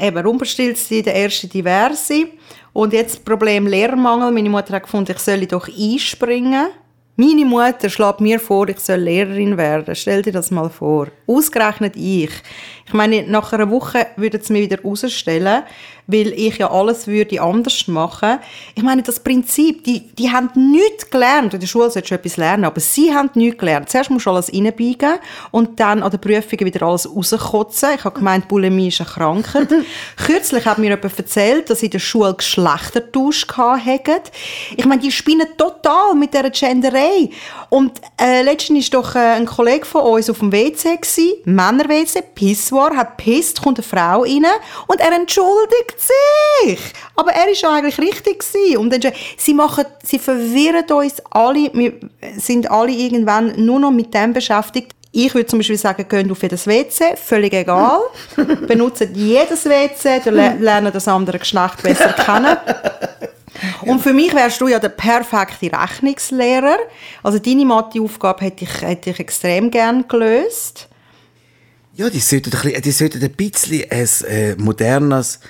eben, 0.00 0.24
Rumpelstilzli, 0.26 1.02
der 1.02 1.14
erste 1.14 1.46
Diverse. 1.46 2.28
Und 2.72 2.94
jetzt 2.94 3.16
das 3.16 3.20
Problem 3.24 3.66
Lehrmangel. 3.66 4.30
Meine 4.32 4.48
Mutter 4.48 4.72
hat 4.76 4.84
gefunden, 4.84 5.12
ich 5.12 5.18
solle 5.18 5.46
doch 5.46 5.68
einspringen. 5.68 6.68
Meine 7.20 7.44
Mutter 7.44 7.90
schlägt 7.90 8.22
mir 8.22 8.40
vor, 8.40 8.66
ich 8.70 8.80
soll 8.80 9.00
Lehrerin 9.00 9.58
werden. 9.58 9.94
Stell 9.94 10.22
dir 10.22 10.32
das 10.32 10.50
mal 10.50 10.70
vor. 10.70 11.08
Ausgerechnet 11.26 11.94
ich. 11.94 12.30
Ich 12.86 12.94
meine, 12.94 13.24
nach 13.24 13.52
einer 13.52 13.70
Woche 13.70 14.06
würde 14.16 14.38
es 14.38 14.48
mir 14.48 14.62
wieder 14.62 14.80
rausstellen, 14.80 15.64
weil 16.10 16.32
ich 16.32 16.58
ja 16.58 16.70
alles 16.70 17.06
würde 17.06 17.40
anders 17.40 17.86
machen. 17.88 18.38
Ich 18.74 18.82
meine, 18.82 19.02
das 19.02 19.20
Prinzip, 19.20 19.84
die, 19.84 20.00
die 20.00 20.30
haben 20.30 20.50
nichts 20.54 21.08
gelernt. 21.10 21.54
In 21.54 21.60
der 21.60 21.66
Schule 21.66 21.90
solltest 21.90 22.10
du 22.10 22.14
etwas 22.14 22.36
lernen, 22.36 22.64
aber 22.64 22.80
sie 22.80 23.14
haben 23.14 23.30
nichts 23.34 23.58
gelernt. 23.58 23.88
Zuerst 23.88 24.10
musst 24.10 24.26
du 24.26 24.30
alles 24.30 24.52
reinbiegen 24.52 25.18
und 25.50 25.78
dann 25.80 26.02
an 26.02 26.10
der 26.10 26.18
Prüfung 26.18 26.60
wieder 26.60 26.86
alles 26.86 27.08
rauskotzen. 27.08 27.90
Ich 27.96 28.04
habe 28.04 28.18
gemeint, 28.18 28.48
Bulimie 28.48 28.88
ist 28.88 29.00
eine 29.00 29.10
Krankheit. 29.10 29.68
Kürzlich 30.16 30.64
hat 30.66 30.78
mir 30.78 30.90
jemand 30.90 31.18
erzählt, 31.18 31.70
dass 31.70 31.80
sie 31.80 31.86
in 31.86 31.92
der 31.92 31.98
Schule 31.98 32.34
Geschlechtertausch 32.34 33.46
hatten. 33.56 34.20
Ich 34.76 34.84
meine, 34.84 35.00
die 35.00 35.12
spinnen 35.12 35.48
total 35.56 36.14
mit 36.14 36.34
dieser 36.34 36.50
Genderei. 36.50 37.30
Und 37.68 38.00
äh, 38.20 38.42
letztens 38.42 38.92
war 38.92 39.02
doch 39.02 39.14
äh, 39.14 39.18
ein 39.18 39.46
Kollege 39.46 39.84
von 39.84 40.02
uns 40.02 40.28
auf 40.28 40.40
dem 40.40 40.52
WC, 40.52 40.98
Männer-WC, 41.44 42.22
Pisswar, 42.34 42.96
hat 42.96 43.16
pisst, 43.16 43.62
kommt 43.62 43.78
eine 43.78 43.86
Frau 43.86 44.22
rein 44.22 44.46
und 44.86 45.00
er 45.00 45.12
entschuldigt 45.12 45.99
sich. 46.00 46.80
Aber 47.16 47.32
er 47.32 47.46
war 47.46 47.76
eigentlich 47.76 47.98
richtig 47.98 48.40
gewesen. 48.40 48.78
Und 48.78 48.92
dann, 48.92 49.12
sie 49.36 49.54
machen, 49.54 49.84
sie 50.02 50.18
verwirren 50.18 50.84
uns 50.90 51.22
alle, 51.30 51.70
wir 51.72 51.92
sind 52.36 52.70
alle 52.70 52.92
irgendwann 52.92 53.64
nur 53.64 53.78
noch 53.78 53.90
mit 53.90 54.12
dem 54.14 54.32
beschäftigt, 54.32 54.94
ich 55.12 55.34
würde 55.34 55.46
zum 55.46 55.58
Beispiel 55.58 55.76
sagen, 55.76 56.06
gehen 56.08 56.30
auf 56.30 56.42
jedes 56.42 56.66
WC, 56.66 57.16
völlig 57.16 57.52
egal. 57.52 58.00
Benutzen 58.68 59.12
jedes 59.14 59.64
WC, 59.64 60.20
dann 60.24 60.62
lernen 60.62 60.92
das 60.92 61.08
andere 61.08 61.40
Geschlecht 61.40 61.82
besser 61.82 62.12
kennen. 62.12 62.56
Und 63.82 64.00
für 64.00 64.12
mich 64.12 64.32
wärst 64.34 64.60
du 64.60 64.68
ja 64.68 64.78
der 64.78 64.90
perfekte 64.90 65.70
Rechnungslehrer. 65.72 66.78
Also 67.22 67.38
deine 67.38 67.64
Matheaufgabe 67.64 68.44
hätte 68.44 68.64
ich, 68.64 68.82
hätte 68.82 69.10
ich 69.10 69.18
extrem 69.18 69.70
gern 69.70 70.06
gelöst. 70.06 70.88
Ja, 71.94 72.08
die 72.08 72.20
sollten 72.20 72.52
ein 72.54 72.62
bisschen, 72.62 72.82
die 72.82 72.90
sollten 72.92 73.22
ein 73.22 73.32
bisschen 73.32 73.84
ein 73.90 74.08
äh, 74.28 74.54
modernes 74.56 75.40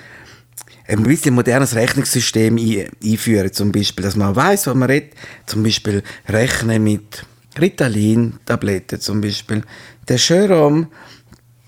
ein 0.99 1.03
bisschen 1.03 1.33
modernes 1.33 1.75
Rechnungssystem 1.75 2.57
einführen, 3.03 3.53
zum 3.53 3.71
Beispiel, 3.71 4.03
dass 4.03 4.15
man 4.15 4.35
weiß, 4.35 4.67
was 4.67 4.75
man 4.75 4.89
redet, 4.89 5.13
zum 5.45 5.63
Beispiel 5.63 6.03
rechnen 6.27 6.83
mit 6.83 7.25
Ritalin-Tabletten, 7.59 8.99
zum 8.99 9.21
Beispiel. 9.21 9.63
Der 10.07 10.17
Jerome 10.17 10.87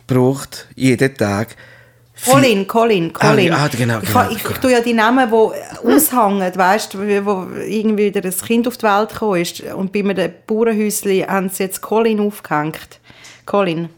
braucht 0.07 0.67
jeden 0.75 1.15
Tag 1.15 1.55
Colin, 2.25 2.67
Colin, 2.67 3.11
Colin. 3.11 3.51
Ah, 3.51 3.67
genau, 3.67 3.99
genau, 3.99 4.29
ich, 4.29 4.37
ich, 4.37 4.49
ich 4.49 4.57
tue 4.59 4.71
ja 4.71 4.81
die 4.81 4.93
Namen, 4.93 5.29
die 5.29 5.35
aushängen, 5.35 6.55
weißt 6.55 6.93
du, 6.93 7.25
wo 7.25 7.47
irgendwie 7.59 8.05
wieder 8.05 8.23
ein 8.23 8.31
Kind 8.31 8.67
auf 8.67 8.77
die 8.77 8.85
Welt 8.85 9.09
gekommen 9.09 9.41
ist. 9.41 9.61
Und 9.61 9.91
bei 9.91 9.99
einem 9.99 10.31
Bauernhäuschen 10.47 11.27
haben 11.27 11.49
sie 11.49 11.63
jetzt 11.63 11.81
Colin 11.81 12.19
aufgehängt. 12.21 12.99
Colin. 13.45 13.89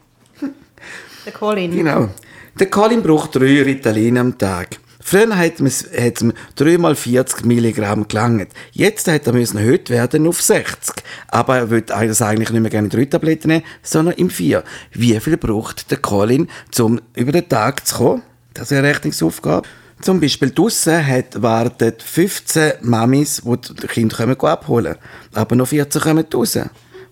Der 1.26 1.34
Colin. 1.34 1.72
Genau. 1.72 2.10
Der 2.58 2.70
Colin 2.70 3.04
braucht 3.04 3.36
drei 3.36 3.62
Ritalin 3.62 4.18
am 4.18 4.38
Tag. 4.38 4.80
Früher 5.08 5.38
hat 5.38 5.60
es 5.60 6.22
ihm 6.22 6.34
3 6.56 6.80
mal 6.80 6.96
40 6.96 7.46
Milligramm 7.46 8.08
gelangt. 8.08 8.48
Jetzt 8.72 9.08
hat 9.08 9.28
er 9.28 9.34
müssen 9.34 9.60
erhöht 9.60 9.92
werden 9.92 10.26
auf 10.26 10.42
60. 10.42 10.96
Aber 11.28 11.58
er 11.58 11.70
will 11.70 11.82
das 11.82 12.24
eigentlich 12.24 12.50
nicht 12.50 12.62
mehr 12.62 12.72
gerne 12.72 12.88
in 12.88 12.90
drei 12.90 13.06
Tabletten 13.06 13.50
nehmen, 13.50 13.64
sondern 13.84 14.16
im 14.16 14.32
vier. 14.32 14.64
Wie 14.94 15.20
viel 15.20 15.38
braucht 15.38 15.92
der 15.92 16.00
Colin, 16.00 16.50
um 16.80 17.00
über 17.16 17.32
den 17.32 17.48
Tag 17.48 17.86
zu 17.86 17.98
kommen? 17.98 18.24
Das 18.56 18.72
ist 18.72 18.78
eine 18.80 18.88
Rechnungsaufgabe. 18.88 19.68
Zum 20.02 20.20
Beispiel 20.20 20.50
draussen 20.50 21.06
hat 21.06 21.40
wartet 21.40 22.02
15 22.02 22.74
Mamis, 22.82 23.44
die 23.46 23.74
die 23.76 23.88
Kinder 23.88 24.28
abholen 24.28 24.94
können. 24.94 25.06
Aber 25.36 25.56
noch 25.56 25.68
14 25.68 26.02
kommen 26.02 26.26
raus. 26.34 26.58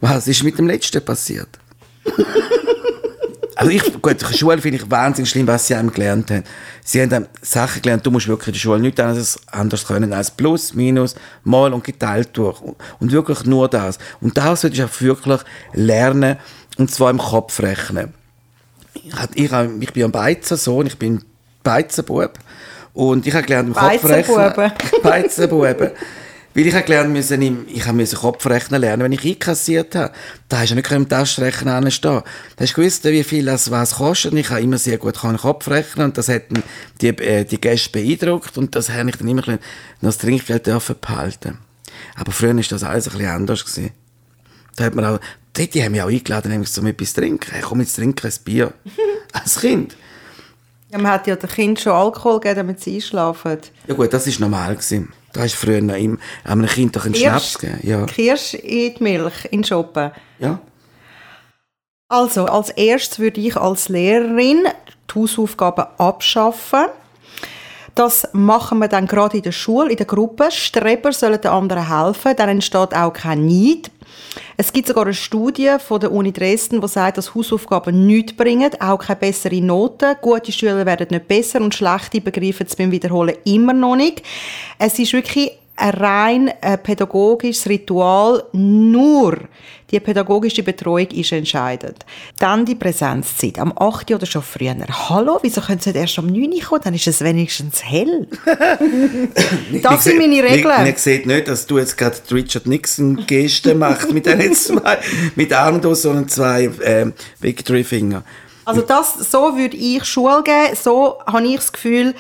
Was 0.02 0.28
ist 0.28 0.44
mit 0.44 0.58
dem 0.58 0.66
letzten 0.66 1.06
passiert? 1.06 1.60
Also 3.56 3.72
ich, 3.72 4.02
gut, 4.02 4.22
die 4.22 4.38
Schule 4.38 4.60
finde 4.60 4.78
ich 4.78 4.90
wahnsinnig 4.90 5.30
schlimm, 5.30 5.48
was 5.48 5.68
sie 5.68 5.76
einem 5.76 5.92
gelernt 5.92 6.32
haben. 6.32 6.44
Sie 6.84 7.02
haben 7.02 7.10
dann 7.10 7.28
Sachen 7.42 7.82
gelernt, 7.82 8.06
du 8.06 8.12
musst 8.12 8.28
wirklich 8.28 8.48
in 8.48 8.54
der 8.54 8.60
Schule 8.60 8.80
nichts 8.80 9.00
anderes, 9.00 9.40
anders 9.48 9.88
können 9.88 10.14
als 10.14 10.32
Plus, 10.32 10.74
Minus, 10.74 11.16
Mal 11.44 11.74
und 11.74 11.84
geteilt 11.84 12.30
durch. 12.34 12.60
Und 12.62 13.12
wirklich 13.12 13.46
nur 13.46 13.68
das. 13.70 14.00
Und 14.22 14.38
das 14.38 14.62
solltest 14.62 14.82
du 14.82 14.86
auch 14.86 15.02
wirklich 15.02 15.42
lernen, 15.74 16.38
und 16.78 16.90
zwar 16.92 17.12
im 17.12 17.20
Kopf 17.20 17.60
rechnen. 17.60 18.14
Ich, 18.94 19.14
ich, 19.36 19.52
ich 19.52 19.94
bin 19.94 20.04
ein 20.04 20.12
Beizensohn, 20.12 20.88
ich 20.88 20.98
bin 20.98 21.24
Beizenbub. 21.64 22.34
Und 22.94 23.28
ich 23.28 23.34
habe 23.34 23.44
gelernt 23.44 23.70
im 23.70 23.76
Kopf 23.76 24.04
rechnen. 24.06 24.72
Beizenbuben. 25.04 25.92
Weil 26.56 26.68
ich 26.68 26.74
habe 26.74 26.84
gelernt, 26.84 27.12
müssen, 27.12 27.68
ich 27.68 27.92
musste 27.92 28.16
Kopfrechnen 28.16 28.80
lernen, 28.80 29.04
wenn 29.04 29.12
ich 29.12 29.26
einkassiert 29.26 29.96
habe. 29.96 30.14
Da 30.50 30.60
hast 30.60 30.72
du 30.72 30.76
nicht 30.76 30.92
im 30.92 31.10
Taschenrechner 31.10 31.76
anstehen. 31.76 32.22
Da 32.56 32.64
hast 32.64 32.78
du 32.78 32.82
gewusst, 32.82 33.04
wie 33.06 33.24
viel 33.24 33.46
das 33.46 33.72
was 33.72 33.96
kostet. 33.96 34.34
Und 34.34 34.38
ich 34.38 34.50
habe 34.50 34.62
immer 34.62 34.78
sehr 34.78 35.00
gut 35.00 35.18
Kopf 35.18 35.68
rechnen 35.68 36.06
und 36.06 36.18
das 36.18 36.30
hat 36.30 36.44
die, 37.02 37.08
äh, 37.08 37.44
die 37.44 37.60
Gäste 37.60 37.90
beeindruckt 37.90 38.58
und 38.58 38.76
das 38.76 38.90
habe 38.90 39.10
ich 39.10 39.16
dann 39.16 39.28
immer 39.28 39.42
noch 39.48 39.60
das 40.02 40.20
Trinkgeld 40.20 40.68
dürfen 40.68 40.96
behalten. 41.02 41.58
Aber 42.16 42.32
früher 42.32 42.56
war 42.56 42.64
das 42.64 42.84
alles 42.84 43.08
ein 43.08 43.18
bisschen 43.18 43.32
anders. 43.32 43.66
Gewesen. 43.66 43.92
Da 44.76 44.86
hat 44.86 44.96
man 44.96 45.06
auch, 45.06 45.20
die, 45.58 45.70
die 45.70 45.84
haben 45.84 45.92
mich 45.92 46.02
auch 46.02 46.08
eingeladen, 46.08 46.52
nämlich 46.52 46.72
zum 46.72 46.86
etwas 46.86 47.14
trinken. 47.14 47.52
Hey, 47.52 47.62
komm 47.62 47.80
jetzt 47.80 47.96
trinken 47.96 48.28
ein 48.28 48.44
Bier. 48.44 48.74
Als 49.34 49.60
Kind. 49.60 49.96
Ja, 50.94 51.00
man 51.00 51.12
hat 51.12 51.26
ja 51.26 51.36
dem 51.36 51.50
Kind 51.50 51.80
schon 51.80 51.92
Alkohol 51.92 52.40
gegeben, 52.40 52.68
damit 52.68 52.80
sie 52.80 52.96
einschlafen. 52.96 53.58
Ja 53.88 53.96
gut, 53.96 54.14
das 54.14 54.28
war 54.28 54.48
normal. 54.48 54.76
Gewesen. 54.76 55.12
Da 55.34 55.44
du 55.44 55.50
früher 55.50 55.82
noch 55.82 55.96
einem, 55.96 56.20
einem 56.44 56.68
Kind 56.68 56.96
doch 56.96 57.06
einen 57.06 57.16
Schnaps 57.16 57.58
gegeben. 57.58 57.80
Ja. 57.82 58.06
Kirsch 58.06 58.54
in 58.54 58.94
die 58.94 59.04
Milch, 59.04 59.46
in 59.50 59.64
Shoppen. 59.64 60.12
Ja. 60.38 60.60
Also, 62.10 62.46
als 62.46 62.70
erstes 62.70 63.18
würde 63.18 63.42
ich 63.42 63.58
als 63.58 63.90
Lehrerin 63.90 64.68
die 65.10 65.20
Hausaufgaben 65.20 65.86
abschaffen. 65.98 66.86
Das 67.96 68.28
machen 68.34 68.78
wir 68.78 68.88
dann 68.88 69.08
gerade 69.08 69.38
in 69.38 69.44
der 69.44 69.52
Schule, 69.52 69.90
in 69.90 69.98
der 69.98 70.06
Gruppe. 70.06 70.52
Streber 70.52 71.12
sollen 71.12 71.42
den 71.42 71.50
anderen 71.50 71.90
helfen, 71.90 72.36
dann 72.36 72.50
entsteht 72.50 72.94
auch 72.96 73.14
kein 73.14 73.46
Need. 73.46 73.90
Es 74.58 74.72
gibt 74.72 74.88
sogar 74.88 75.06
eine 75.06 75.14
Studie 75.14 75.76
von 75.80 76.00
der 76.00 76.12
Uni 76.12 76.32
Dresden, 76.32 76.82
die 76.82 76.88
sagt, 76.88 77.18
dass 77.18 77.34
Hausaufgaben 77.34 78.06
nichts 78.06 78.34
bringen, 78.34 78.72
auch 78.80 79.00
keine 79.00 79.20
besseren 79.20 79.66
Noten. 79.66 80.16
Gute 80.22 80.52
Schüler 80.52 80.86
werden 80.86 81.08
nicht 81.10 81.28
besser 81.28 81.62
und 81.62 81.74
schlechte 81.74 82.22
begreifen 82.22 82.68
es 82.68 82.76
beim 82.76 82.92
Wiederholen 82.92 83.36
immer 83.46 83.74
noch 83.74 83.96
nicht. 83.96 84.22
Es 84.78 85.00
ist 85.00 85.14
wirklich 85.14 85.52
ein 85.76 85.90
rein 85.90 86.48
äh, 86.62 86.78
pädagogisches 86.78 87.68
Ritual. 87.68 88.44
Nur 88.54 89.38
die 89.90 90.00
pädagogische 90.00 90.64
Betreuung 90.64 91.08
ist 91.08 91.32
entscheidend. 91.32 92.06
Dann 92.40 92.66
die 92.66 92.76
Präsenzzeit. 92.76 93.60
Am 93.60 93.74
8. 93.78 94.12
oder 94.12 94.26
schon 94.26 94.42
früher. 94.42 94.76
Hallo, 95.10 95.40
wieso 95.42 95.62
können 95.62 95.80
Sie 95.80 95.92
nicht 95.92 96.00
erst 96.00 96.20
am 96.20 96.28
9. 96.28 96.60
kommen? 96.62 96.82
Dann 96.84 96.94
ist 96.94 97.08
es 97.08 97.22
wenigstens 97.22 97.84
hell. 97.84 98.28
das 99.82 100.04
sind 100.04 100.18
meine 100.18 100.44
Regeln. 100.44 100.84
Man 100.84 100.96
sieht 100.96 101.26
nicht, 101.26 101.48
dass 101.48 101.66
du 101.66 101.78
jetzt 101.78 101.98
gerade 101.98 102.18
Richard 102.32 102.66
Nixon 102.66 103.26
Geste 103.26 103.76
machst 103.76 104.12
mit 104.12 104.26
diesen 104.26 104.54
zwei, 104.54 104.98
mit 105.36 105.54
Armdos 105.54 106.06
und 106.06 106.32
zwei 106.32 106.66
äh, 106.66 107.12
Victory 107.40 107.84
Finger. 107.84 108.24
Also 108.66 108.82
das, 108.82 109.16
so 109.30 109.58
würde 109.58 109.76
ich 109.76 110.04
Schule 110.06 110.42
geben. 110.44 110.76
So 110.82 111.20
habe 111.26 111.46
ich 111.46 111.58
das 111.58 111.72
Gefühl, 111.74 112.16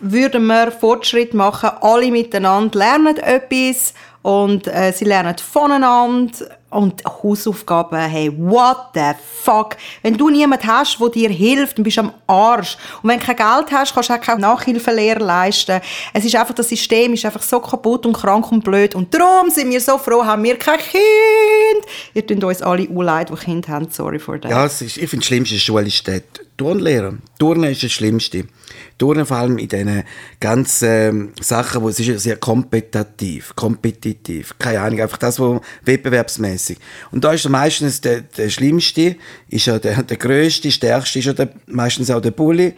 würden 0.00 0.46
wir 0.46 0.70
Fortschritt 0.72 1.34
machen, 1.34 1.70
alle 1.80 2.10
miteinander 2.10 2.78
lernen 2.78 3.16
etwas 3.18 3.94
und 4.22 4.66
äh, 4.66 4.92
sie 4.92 5.04
lernen 5.04 5.36
voneinander 5.38 6.32
und 6.70 7.04
Hausaufgaben, 7.04 7.98
hey, 7.98 8.32
what 8.36 8.90
the 8.94 9.12
fuck? 9.42 9.76
Wenn 10.02 10.16
du 10.16 10.28
niemanden 10.28 10.66
hast, 10.66 10.98
der 11.00 11.08
dir 11.08 11.30
hilft, 11.30 11.78
dann 11.78 11.84
bist 11.84 11.96
du 11.96 12.02
am 12.02 12.12
Arsch. 12.26 12.76
Und 13.02 13.08
wenn 13.08 13.20
du 13.20 13.24
kein 13.24 13.36
Geld 13.36 13.72
hast, 13.72 13.94
kannst 13.94 14.10
du 14.10 14.14
auch 14.14 14.20
keine 14.20 14.40
Nachhilfelehre 14.40 15.20
leisten. 15.20 15.80
Es 16.12 16.24
ist 16.24 16.34
einfach, 16.34 16.54
das 16.54 16.68
System 16.68 17.12
ist 17.14 17.24
einfach 17.24 17.42
so 17.42 17.60
kaputt 17.60 18.04
und 18.04 18.14
krank 18.14 18.50
und 18.50 18.64
blöd. 18.64 18.94
Und 18.94 19.14
darum 19.14 19.48
sind 19.50 19.70
wir 19.70 19.80
so 19.80 19.96
froh, 19.96 20.24
haben 20.24 20.42
wir 20.42 20.58
kein 20.58 20.78
Kind. 20.78 21.86
Ihr 22.14 22.26
tut 22.26 22.42
uns 22.42 22.62
alle 22.62 22.84
leid, 22.84 23.30
die 23.30 23.36
Kinder 23.36 23.68
haben. 23.68 23.88
Sorry 23.90 24.18
for 24.18 24.40
that. 24.40 24.50
Ja, 24.50 24.66
ist, 24.66 24.80
ich 24.80 24.92
finde, 24.94 25.18
das 25.18 25.26
Schlimmste 25.26 25.54
in 25.54 25.58
der 25.58 25.64
Schule 25.64 25.86
ist 25.86 26.06
der 26.06 26.22
Turnlehrer. 26.56 27.14
Turnen 27.38 27.70
ist 27.70 27.82
das 27.82 27.92
Schlimmste. 27.92 28.44
Turnen 28.98 29.26
vor 29.26 29.36
allem 29.36 29.58
in 29.58 29.68
diesen 29.68 30.04
ganzen 30.40 30.88
ähm, 30.88 31.32
Sachen, 31.40 31.82
wo 31.82 31.90
es 31.90 32.00
ist 32.00 32.22
sehr 32.22 32.36
kompetitiv, 32.36 33.54
kompetitiv. 33.54 34.54
Keine 34.58 34.80
Ahnung, 34.80 35.00
einfach 35.00 35.18
das, 35.18 35.38
wo 35.38 35.60
wettbewerbsmäßig. 35.84 36.55
Und 37.10 37.24
da 37.24 37.32
ist 37.32 37.48
meistens 37.48 38.00
der, 38.00 38.22
der 38.22 38.48
Schlimmste, 38.48 39.16
ist 39.48 39.66
ja 39.66 39.78
der, 39.78 40.02
der 40.02 40.16
Größte, 40.16 40.70
Stärkste, 40.70 41.18
ist 41.18 41.26
ja 41.26 41.32
der, 41.32 41.50
meistens 41.66 42.10
auch 42.10 42.20
der 42.20 42.30
Bully 42.32 42.74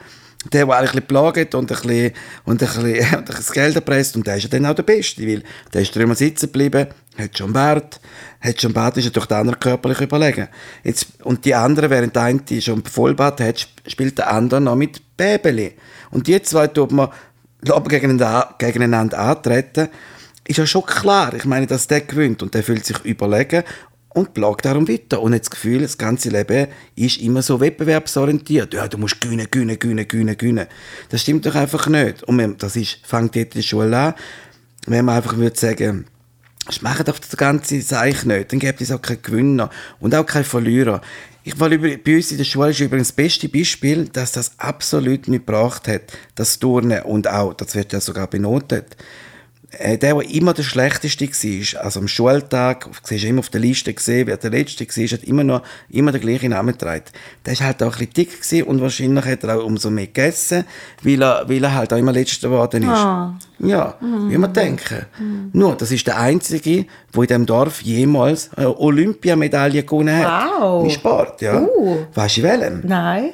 der, 0.52 0.66
der 0.66 0.76
ein 0.76 0.84
bisschen 0.84 1.02
plagt 1.02 1.54
und 1.54 1.70
ein 1.70 1.76
bisschen, 1.76 2.12
und 2.44 2.62
ein 2.62 2.66
bisschen, 2.66 3.14
und 3.18 3.28
das 3.28 3.52
Geld 3.52 3.74
erpresst. 3.74 4.16
Und 4.16 4.26
der 4.26 4.36
ist 4.36 4.44
ja 4.44 4.48
dann 4.48 4.66
auch 4.66 4.74
der 4.74 4.82
Beste, 4.82 5.26
weil 5.26 5.42
der 5.72 5.82
ist 5.82 5.94
dreimal 5.94 6.16
sitzen 6.16 6.46
geblieben, 6.46 6.86
hat 7.16 7.36
schon 7.36 7.52
Bart, 7.52 8.00
hat 8.40 8.60
schon 8.60 8.72
Bart, 8.72 8.96
ist 8.96 9.04
ja 9.04 9.10
durch 9.10 9.26
den 9.26 9.36
anderen 9.36 9.58
körperlich 9.58 10.00
überlegen. 10.00 10.48
Jetzt, 10.84 11.06
und 11.22 11.44
die 11.44 11.54
anderen, 11.54 11.90
während 11.90 12.14
der 12.14 12.22
eine 12.22 12.42
schon 12.60 12.84
Vollbart 12.84 13.40
hat, 13.40 13.68
spielt 13.86 14.18
der 14.18 14.32
andere 14.32 14.60
noch 14.60 14.76
mit 14.76 15.16
Bäbeli. 15.16 15.74
Und 16.10 16.26
die 16.26 16.40
zwei 16.42 16.68
tut 16.68 16.92
man 16.92 17.08
gegeneinander, 17.60 18.54
gegeneinander 18.58 19.18
antreten. 19.18 19.88
Ist 20.48 20.56
ja 20.56 20.66
schon 20.66 20.84
klar. 20.84 21.34
Ich 21.34 21.44
meine, 21.44 21.66
dass 21.66 21.86
der 21.86 22.00
gewinnt 22.00 22.42
und 22.42 22.54
der 22.54 22.62
fühlt 22.62 22.84
sich 22.84 22.98
überlegen 23.04 23.62
und 24.08 24.34
plagt 24.34 24.64
darum 24.64 24.88
weiter. 24.88 25.20
Und 25.20 25.34
hat 25.34 25.42
das 25.42 25.50
Gefühl, 25.50 25.82
das 25.82 25.98
ganze 25.98 26.30
Leben 26.30 26.68
ist 26.96 27.18
immer 27.18 27.42
so 27.42 27.60
wettbewerbsorientiert. 27.60 28.74
Ja, 28.74 28.88
du 28.88 28.98
musst 28.98 29.20
gewinnen, 29.20 29.46
gewinnen, 29.50 29.78
gewinnen, 29.78 30.36
gewinnen. 30.36 30.66
Das 31.10 31.20
stimmt 31.20 31.46
doch 31.46 31.54
einfach 31.54 31.86
nicht. 31.86 32.22
Und 32.24 32.62
das 32.62 32.76
ist, 32.76 32.98
fängt 33.04 33.36
dort 33.36 33.54
in 33.54 33.60
der 33.60 33.62
Schule 33.62 33.96
an. 33.96 34.14
Wenn 34.86 35.04
man 35.04 35.16
einfach 35.16 35.36
würde 35.36 35.58
sagen, 35.58 36.06
das 36.66 36.80
machen 36.82 37.04
doch 37.04 37.18
das 37.18 37.36
ganze 37.36 37.80
Seich 37.82 38.24
nicht, 38.24 38.52
dann 38.52 38.58
gibt 38.58 38.80
es 38.80 38.90
auch 38.90 39.00
keinen 39.00 39.22
Gewinner 39.22 39.70
und 40.00 40.14
auch 40.14 40.24
keinen 40.24 40.44
Verlierer. 40.44 41.00
Ich 41.42 41.58
war 41.58 41.70
über, 41.70 41.88
bei 41.96 42.16
uns 42.16 42.30
in 42.30 42.38
der 42.38 42.44
Schule 42.44 42.70
ist 42.70 42.80
übrigens 42.80 43.08
das 43.08 43.16
beste 43.16 43.48
Beispiel, 43.48 44.08
dass 44.08 44.32
das 44.32 44.58
absolut 44.58 45.28
nicht 45.28 45.46
gebracht 45.46 45.88
hat, 45.88 46.02
das 46.34 46.58
Turnen 46.58 47.02
und 47.02 47.28
auch, 47.28 47.54
das 47.54 47.74
wird 47.74 47.92
ja 47.94 48.00
sogar 48.00 48.26
benotet, 48.26 48.96
der, 49.70 49.96
der 49.98 50.30
immer 50.30 50.54
der 50.54 50.62
Schlechteste 50.62 51.26
war, 51.26 51.84
also 51.84 52.00
am 52.00 52.08
Schultag, 52.08 52.86
du 52.86 52.90
siehst 53.02 53.24
immer 53.24 53.40
auf 53.40 53.50
der 53.50 53.60
Liste 53.60 53.92
gesehen, 53.92 54.26
wer 54.26 54.38
der 54.38 54.50
Letzte 54.50 54.86
war, 54.86 55.06
hat 55.06 55.24
immer 55.24 55.44
noch 55.44 55.62
immer 55.90 56.10
den 56.12 56.22
gleichen 56.22 56.50
Namen 56.50 56.72
getragen. 56.72 57.04
Der 57.44 57.58
war 57.58 57.66
halt 57.66 57.82
auch 57.82 57.98
ein 57.98 58.08
dick 58.10 58.30
und 58.66 58.80
wahrscheinlich 58.80 59.24
hat 59.26 59.44
er 59.44 59.58
auch 59.58 59.64
umso 59.64 59.90
mehr 59.90 60.06
gegessen, 60.06 60.64
weil 61.02 61.22
er, 61.22 61.48
weil 61.48 61.62
er 61.62 61.74
halt 61.74 61.92
auch 61.92 61.98
immer 61.98 62.12
Letzter 62.12 62.48
geworden 62.48 62.82
ist. 62.82 63.66
Ja, 63.66 63.94
wie 64.00 64.38
man 64.38 64.52
denken. 64.52 65.06
Nur, 65.52 65.74
das 65.76 65.90
ist 65.90 66.06
der 66.06 66.18
Einzige, 66.18 66.86
der 67.14 67.22
in 67.22 67.26
diesem 67.26 67.46
Dorf 67.46 67.82
jemals 67.82 68.50
eine 68.54 68.78
Olympiamedaille 68.78 69.82
gewonnen 69.82 70.16
hat. 70.16 70.50
Wow. 70.60 70.84
Im 70.84 70.90
Sport, 70.90 71.42
ja. 71.42 71.60
Uh. 71.60 72.06
Weißt 72.14 72.38
du, 72.38 72.40
in 72.40 72.46
welchem? 72.46 72.80
Nein. 72.84 73.32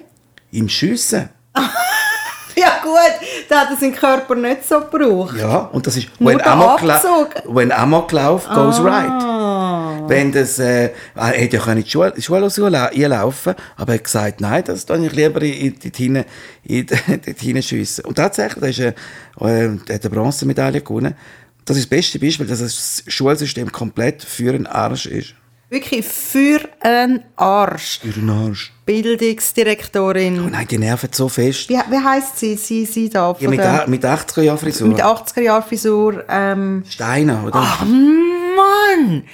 Im 0.50 0.68
Schiessen. 0.68 1.28
Gut, 2.84 3.28
da 3.48 3.60
hat 3.62 3.70
er 3.70 3.76
seinen 3.76 3.94
Körper 3.94 4.34
nicht 4.34 4.68
so 4.68 4.80
gebraucht. 4.80 5.36
Ja, 5.38 5.70
und 5.72 5.86
das 5.86 5.96
ist 5.96 6.08
Nur 6.20 6.30
when 6.30 6.38
der 6.38 6.46
Amokla 6.52 6.96
Abzug. 6.96 7.28
when 7.46 7.72
Amoklauf 7.72 8.46
goes 8.48 8.78
Ah. 8.80 8.82
right. 9.98 10.08
Wenn 10.08 10.32
das, 10.32 10.58
äh, 10.58 10.90
er 11.14 11.26
hätte 11.28 11.56
ja 11.56 11.62
können 11.62 11.78
in 11.78 11.84
die 11.84 11.90
Schule, 11.90 12.12
die 12.14 12.22
Schule 12.22 12.90
einlaufen, 12.90 13.54
aber 13.76 13.92
er 13.92 13.98
hat 13.98 14.04
gesagt, 14.04 14.40
nein, 14.40 14.62
das 14.64 14.84
tue 14.84 15.06
ich 15.06 15.12
lieber 15.12 15.40
in, 15.42 15.74
in, 16.62 16.86
dort 16.86 17.40
hineinschiessen. 17.40 18.04
Und 18.06 18.16
tatsächlich, 18.16 18.60
da 18.60 18.66
ist, 18.66 18.78
äh, 18.80 18.88
äh, 18.88 19.78
der 19.88 19.94
hat 19.96 20.04
eine 20.04 20.10
Bronzemedaille 20.14 20.82
gewonnen. 20.82 21.14
Das 21.64 21.78
ist 21.78 21.84
das 21.84 21.90
beste 21.90 22.18
Beispiel, 22.18 22.46
dass 22.46 22.58
das 22.58 23.02
Schulsystem 23.06 23.72
komplett 23.72 24.22
für 24.22 24.52
einen 24.52 24.66
Arsch 24.66 25.06
ist. 25.06 25.34
Wirklich 25.74 26.06
für 26.06 26.60
einen 26.78 27.24
Arsch. 27.34 27.98
Für 27.98 28.14
einen 28.20 28.30
Arsch. 28.30 28.72
Bildungsdirektorin. 28.86 30.44
Oh 30.46 30.48
nein, 30.48 30.68
die 30.68 30.78
nerven 30.78 31.08
so 31.12 31.28
fest. 31.28 31.68
Wie, 31.68 31.74
wie 31.74 31.98
heisst 32.04 32.38
sie? 32.38 32.54
Sie, 32.54 32.84
sie 32.84 33.08
da 33.08 33.34
Ja, 33.40 33.50
mit, 33.50 33.58
der, 33.58 33.84
mit 33.88 34.04
80er 34.04 34.42
Jahren 34.42 34.58
Frisur. 34.58 34.86
mit 34.86 35.02
80er 35.02 35.40
Jahr 35.40 35.62
Frisur. 35.62 36.24
Ähm, 36.28 36.84
Steiner, 36.88 37.42
oder? 37.44 37.58
Mann! 37.58 39.24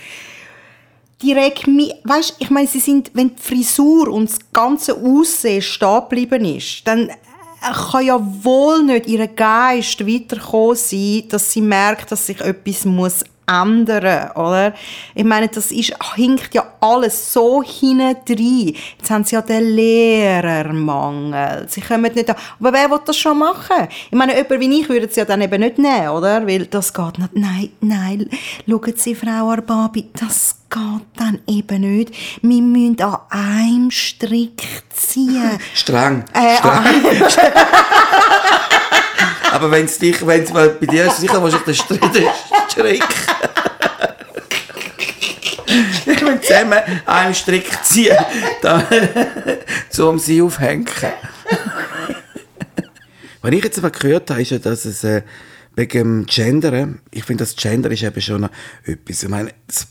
Die 1.21 1.35
regt 1.35 1.67
mich, 1.67 1.93
weißt, 2.05 2.37
ich 2.39 2.49
meine, 2.49 2.67
sie 2.69 2.81
sind, 2.81 3.11
wenn 3.13 3.37
die 3.37 3.43
Frisur 3.43 4.09
und 4.09 4.31
das 4.31 4.39
ganze 4.55 4.95
Aussehen 4.97 5.61
stehen 5.61 6.01
geblieben 6.09 6.47
ist, 6.47 6.89
dann 6.89 7.11
äh, 7.11 7.15
kann 7.91 8.07
ja 8.07 8.19
wohl 8.43 8.83
nicht 8.85 9.07
ihr 9.09 9.27
Geist 9.29 10.07
weiterkommen 10.07 10.77
sein, 10.77 11.25
dass 11.29 11.53
sie 11.53 11.61
merkt, 11.61 12.11
dass 12.11 12.27
sich 12.27 12.41
etwas 12.41 12.87
muss 12.87 13.25
ändern, 13.51 14.31
oder? 14.33 14.75
Ich 15.15 15.25
meine, 15.25 15.49
das 15.49 15.73
ist, 15.73 15.95
hinkt 16.15 16.55
ja 16.55 16.65
alles 16.81 17.33
so 17.33 17.63
hinein. 17.63 18.17
Jetzt 18.29 19.11
haben 19.11 19.25
sie 19.25 19.35
ja 19.35 19.43
den 19.43 19.75
Lehrermangel. 19.75 21.67
Sie 21.69 21.81
kommen 21.81 22.13
nicht 22.13 22.31
an. 22.31 22.37
Aber 22.61 22.73
wer 22.73 22.91
will 22.91 23.01
das 23.05 23.17
schon 23.17 23.39
machen? 23.39 23.89
Ich 24.11 24.17
meine, 24.17 24.37
jemand 24.37 24.61
wie 24.61 24.81
ich 24.81 24.89
würde 24.89 25.07
es 25.07 25.17
ja 25.17 25.25
dann 25.25 25.41
eben 25.41 25.61
nicht 25.61 25.79
nehmen, 25.79 26.09
oder? 26.11 26.47
Weil 26.47 26.67
das 26.67 26.93
geht 26.93 27.19
nicht. 27.19 27.37
Nein, 27.37 27.71
nein, 27.81 28.29
schauen 28.69 28.95
Sie, 28.97 29.15
Frau 29.15 29.51
Arbabi, 29.51 30.11
das 30.19 30.57
geht 30.71 31.07
dann 31.17 31.41
eben 31.47 31.81
nicht. 31.81 32.13
Wir 32.43 32.63
müssen 32.63 33.01
an 33.01 33.19
einem 33.31 33.91
Strick 33.91 34.63
ziehen. 34.91 35.59
Streng. 35.75 36.25
Äh, 36.33 36.57
Streng. 36.57 37.51
Aber 39.53 39.71
wenn 39.71 39.85
es 39.87 39.99
dich, 39.99 40.25
wenn's, 40.27 40.53
weil 40.55 40.71
bei 40.71 40.87
dir 40.87 41.05
ist 41.07 41.15
es 41.15 41.19
sicher 41.21 41.43
wahrscheinlich 41.43 41.81
der 41.83 42.33
Strick. 42.71 43.03
Ich 46.07 46.21
will 46.23 46.41
zusammen 46.41 46.79
einen 47.07 47.35
Strick 47.35 47.67
ziehen, 47.85 48.17
da, 48.63 48.83
so 49.91 50.09
um 50.09 50.19
sie 50.19 50.43
aufhängen. 50.43 50.87
Was 53.43 53.53
ich 53.53 53.65
jetzt 53.65 53.79
aber 53.79 53.91
gehört 53.91 54.31
habe, 54.31 54.43
ist 54.43 54.51
ja, 54.51 54.59
dass 54.59 54.85
es 54.85 55.03
äh, 55.05 55.23
wegen 55.77 55.99
dem 55.99 56.27
Gendern, 56.27 57.01
ich 57.11 57.25
finde, 57.25 57.45
das 57.45 57.57
Gender 57.57 57.91
ist 57.91 58.03
eben 58.03 58.21
schon 58.21 58.49
etwas. 58.85 59.23
Ich 59.23 59.29
meine, 59.29 59.51
es- 59.67 59.87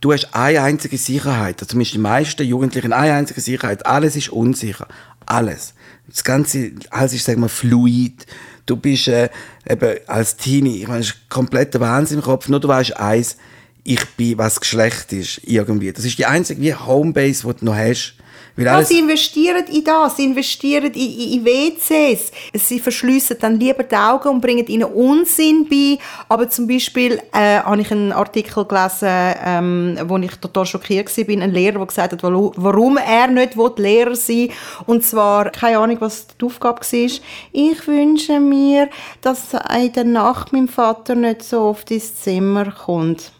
du 0.00 0.12
hast 0.12 0.34
eine 0.34 0.60
einzige 0.62 0.98
Sicherheit, 0.98 1.56
also 1.62 1.66
zumindest 1.70 1.94
die 1.94 1.98
meisten 1.98 2.42
Jugendlichen 2.44 2.92
eine 2.92 3.14
einzige 3.14 3.40
Sicherheit. 3.40 3.86
Alles 3.86 4.16
ist 4.16 4.28
unsicher. 4.30 4.86
Alles. 5.24 5.74
Das 6.08 6.24
Ganze, 6.24 6.72
alles 6.90 7.14
ist, 7.14 7.24
sagen 7.24 7.40
wir, 7.40 7.48
fluid. 7.48 8.26
Du 8.70 8.76
bist 8.76 9.08
äh, 9.08 9.30
eben 9.68 9.98
als 10.06 10.36
Teenie, 10.36 10.82
ich 10.82 10.86
meine, 10.86 11.00
es 11.00 11.08
ist 11.08 11.28
kompletter 11.28 11.80
Wahnsinn 11.80 12.18
im 12.18 12.24
Kopf. 12.24 12.48
Nur 12.48 12.60
du 12.60 12.68
weißt 12.68 12.96
eins, 12.96 13.36
ich 13.82 14.04
bin, 14.10 14.38
was 14.38 14.60
Geschlecht 14.60 15.12
ist, 15.12 15.40
irgendwie. 15.42 15.92
Das 15.92 16.04
ist 16.04 16.18
die 16.18 16.26
einzige 16.26 16.60
wie 16.62 16.72
Homebase, 16.72 17.48
die 17.48 17.58
du 17.58 17.64
noch 17.64 17.74
hast. 17.74 18.14
Weil 18.56 18.64
Ja, 18.66 18.82
sie 18.82 18.98
investieren 18.98 19.64
in 19.72 19.84
das, 19.84 20.16
sie 20.16 20.24
investieren 20.24 20.86
in, 20.92 20.94
in, 20.94 21.32
in 21.32 21.44
WCs. 21.44 22.32
Sie 22.54 22.78
verschliessen 22.80 23.36
dann 23.40 23.58
lieber 23.58 23.82
die 23.84 23.94
Augen 23.96 24.28
und 24.28 24.40
bringen 24.40 24.66
ihnen 24.66 24.84
Unsinn 24.84 25.66
bei. 25.68 25.98
Aber 26.28 26.48
zum 26.50 26.66
Beispiel 26.66 27.20
äh, 27.32 27.60
habe 27.60 27.80
ich 27.80 27.90
einen 27.90 28.12
Artikel 28.12 28.64
gelesen, 28.64 29.08
ähm, 29.44 29.98
wo 30.06 30.16
ich 30.18 30.34
total 30.36 30.66
schockiert 30.66 31.16
war. 31.16 31.28
Ein 31.42 31.50
Lehrer, 31.52 31.78
der 31.78 31.86
gesagt 31.86 32.12
hat, 32.12 32.22
warum- 32.22 32.96
er 32.98 33.26
nicht 33.28 33.54
Lehrer 33.76 34.14
sein 34.16 34.36
will. 34.36 34.50
Und 34.86 35.04
zwar, 35.04 35.50
keine 35.50 35.78
Ahnung, 35.78 35.96
was 36.00 36.26
die 36.40 36.44
Aufgabe 36.44 36.80
war. 36.80 37.10
Ich 37.52 37.86
wünsche 37.86 38.40
mir, 38.40 38.88
dass 39.22 39.54
in 39.78 39.92
der 39.92 40.04
Nacht 40.04 40.52
mein 40.52 40.68
Vater 40.68 41.14
nicht 41.14 41.42
so 41.42 41.60
oft 41.62 41.90
ins 41.90 42.16
Zimmer 42.22 42.70
kommt. 42.72 43.32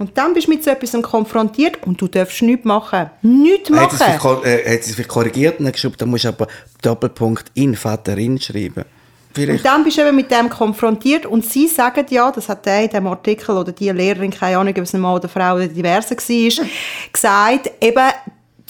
Und 0.00 0.16
dann 0.16 0.32
bist 0.32 0.46
du 0.46 0.52
mit 0.52 0.64
so 0.64 0.70
etwas 0.70 1.00
konfrontiert 1.02 1.86
und 1.86 2.00
du 2.00 2.08
darfst 2.08 2.40
nichts 2.40 2.64
machen. 2.64 3.10
Nichts 3.20 3.70
Hat 3.70 3.90
sie 3.90 3.96
es 3.96 4.22
machen. 4.22 4.38
äh, 4.44 4.74
hat 4.74 4.82
sie 4.82 4.90
es 4.90 4.94
vielleicht 4.94 5.10
korrigiert 5.10 5.60
und 5.60 5.70
geschrieben, 5.70 5.94
da 5.98 6.06
musst 6.06 6.24
du 6.24 6.28
aber 6.28 6.46
Doppelpunkt 6.80 7.50
in 7.52 7.76
Vaterin 7.76 8.40
schreiben. 8.40 8.86
Vielleicht. 9.34 9.58
Und 9.58 9.66
dann 9.66 9.84
bist 9.84 9.98
du 9.98 10.06
eben 10.06 10.16
mit 10.16 10.30
dem 10.30 10.48
konfrontiert 10.48 11.26
und 11.26 11.44
sie 11.44 11.68
sagen 11.68 12.06
ja, 12.08 12.32
das 12.32 12.48
hat 12.48 12.64
der 12.64 12.84
in 12.84 12.88
dem 12.88 13.06
Artikel 13.08 13.54
oder 13.54 13.72
die 13.72 13.90
Lehrerin, 13.90 14.30
keine 14.30 14.56
Ahnung, 14.56 14.72
ob 14.74 14.82
es 14.84 14.94
ein 14.94 15.02
Mann 15.02 15.16
oder 15.16 15.28
Frau 15.28 15.56
oder 15.56 15.68
diverse 15.68 16.16
war, 16.16 16.66
gesagt, 17.12 17.70
eben, 17.82 18.08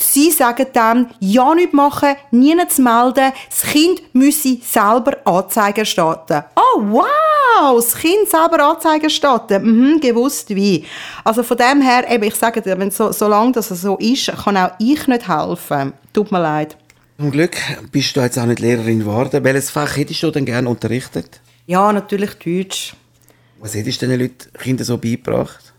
sie 0.03 0.31
sagen 0.31 0.67
dann, 0.73 1.11
ja 1.21 1.55
nicht 1.55 1.73
machen, 1.73 2.17
nie 2.31 2.57
zu 2.69 2.83
melden, 2.83 3.33
das 3.49 3.63
Kind 3.63 4.03
müsse 4.15 4.59
selber 4.63 5.17
Anzeige 5.25 5.81
erstatten. 5.81 6.45
Oh, 6.57 6.83
wow, 6.83 7.77
das 7.77 7.95
Kind 7.95 8.29
selber 8.29 8.65
Anzeige 8.65 9.05
erstatten, 9.05 9.63
mhm, 9.63 10.01
gewusst 10.01 10.51
wie. 10.51 10.85
Also 11.25 11.43
von 11.43 11.57
dem 11.57 11.83
her, 11.83 12.11
eben, 12.11 12.25
ich 12.25 12.35
sage 12.35 12.63
dir, 12.63 12.79
wenn 12.79 12.91
so, 12.91 13.13
solange 13.13 13.53
das 13.53 13.69
so 13.69 13.97
ist, 13.99 14.33
kann 14.45 14.57
auch 14.57 14.73
ich 14.79 15.07
nicht 15.07 15.29
helfen. 15.29 15.93
Tut 16.13 16.33
mir 16.33 16.41
leid. 16.41 16.77
Zum 17.19 17.31
Glück 17.31 17.57
bist 17.93 18.17
du 18.17 18.21
jetzt 18.21 18.39
auch 18.39 18.47
nicht 18.47 18.61
Lehrerin 18.61 19.01
geworden. 19.01 19.45
Welches 19.45 19.71
Fach 19.71 19.97
hättest 19.97 20.23
du 20.23 20.31
denn 20.31 20.47
gerne 20.47 20.69
unterrichtet? 20.69 21.41
Ja, 21.67 21.93
natürlich 21.93 22.35
Deutsch. 22.35 22.95
Was 23.61 23.75
hättest 23.75 24.01
du 24.01 24.07
den 24.07 24.19
Leuten 24.19 24.51
Kindern 24.59 24.87
so 24.87 24.97
beigebracht? 24.97 25.70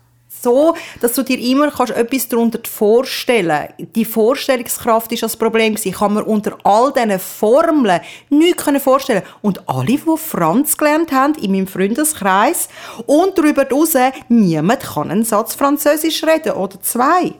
So, 0.42 0.74
dass 1.00 1.14
du 1.14 1.22
dir 1.22 1.38
immer 1.38 1.70
kannst 1.70 1.94
etwas 1.94 2.28
darunter 2.28 2.58
vorstellen 2.68 3.68
Die 3.94 4.04
Vorstellungskraft 4.04 5.12
ist 5.12 5.22
das 5.22 5.36
Problem. 5.36 5.76
Ich 5.82 5.94
kann 5.94 6.14
mir 6.14 6.24
unter 6.24 6.58
all 6.64 6.92
diesen 6.92 7.18
Formeln 7.18 8.00
nichts 8.28 8.64
vorstellen 8.82 9.22
Und 9.40 9.68
alle, 9.68 9.86
die 9.86 10.16
Franz 10.16 10.76
gelernt 10.76 11.12
haben, 11.12 11.34
in 11.34 11.52
meinem 11.52 11.66
Freundeskreis, 11.66 12.68
und 13.06 13.38
darüber 13.38 13.64
hinaus, 13.64 13.94
niemand 14.28 14.80
kann 14.80 15.10
einen 15.10 15.24
Satz 15.24 15.54
Französisch 15.54 16.24
reden 16.24 16.52
oder 16.52 16.80
zwei. 16.80 17.34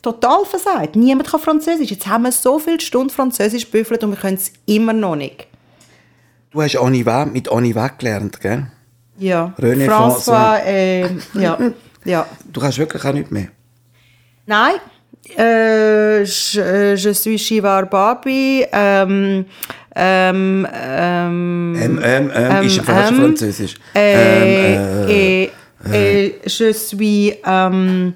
Total 0.00 0.44
versagt. 0.44 0.96
Niemand 0.96 1.30
kann 1.30 1.40
Französisch. 1.40 1.90
Jetzt 1.90 2.08
haben 2.08 2.24
wir 2.24 2.32
so 2.32 2.58
viele 2.58 2.80
Stunden 2.80 3.10
Französisch 3.10 3.70
büffelt 3.70 4.02
und 4.02 4.10
wir 4.10 4.16
können 4.16 4.36
es 4.36 4.52
immer 4.66 4.92
noch 4.92 5.14
nicht. 5.14 5.46
Du 6.50 6.60
hast 6.60 6.76
Oniva 6.76 7.24
mit 7.24 7.48
Oniva 7.48 7.88
gelernt, 7.88 8.40
gell? 8.40 8.66
Ja. 9.22 9.52
René 9.58 9.86
François, 9.86 10.58
äh, 10.66 11.06
ja. 11.34 11.56
ja. 12.04 12.26
Du 12.52 12.60
kannst 12.60 12.78
wirklich 12.78 13.04
auch 13.04 13.12
nicht 13.12 13.30
mehr. 13.30 13.48
Nein. 14.46 14.74
Euh, 15.38 16.24
je, 16.24 16.60
euh, 16.60 16.96
je 16.96 17.12
suis 17.14 17.38
Shivar 17.40 17.86
Babi. 17.86 18.66
Ähm, 18.72 19.44
ähm, 19.94 20.66
ähm, 20.74 21.76
Ähm, 21.80 22.00
ähm, 22.02 22.30
ähm, 22.34 22.66
ist 22.66 22.78
ähm, 22.78 22.84
Französisch. 22.84 23.74
äh, 23.94 24.74
Ähm, 24.74 25.08
äh, 25.08 25.44
et, 25.44 25.52
et 25.92 26.34
je 26.50 26.72
suis 26.72 27.34
ähm, 27.46 28.14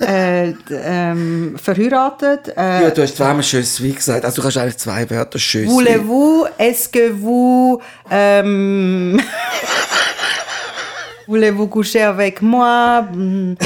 äh, 0.00 0.52
d- 0.52 0.74
ähm, 0.84 1.56
verheiratet. 1.62 2.52
Äh, 2.56 2.82
ja, 2.84 2.90
du 2.90 3.02
hast 3.02 3.16
zweimal 3.16 3.42
«Schöss» 3.42 3.82
wie 3.82 3.92
gesagt. 3.92 4.24
Also 4.24 4.36
du 4.36 4.42
kannst 4.42 4.58
eigentlich 4.58 4.76
zwei 4.78 5.08
Wörter 5.10 5.38
«Schöss». 5.38 5.68
Voulez-vous, 5.68 6.46
est-ce 6.58 6.88
que 6.88 7.10
vous... 7.12 7.80
Ähm, 8.10 9.20
Voulez-vous 11.26 11.66
coucher 11.66 12.08
avec 12.08 12.40
moi? 12.40 13.08
Ähm, 13.12 13.56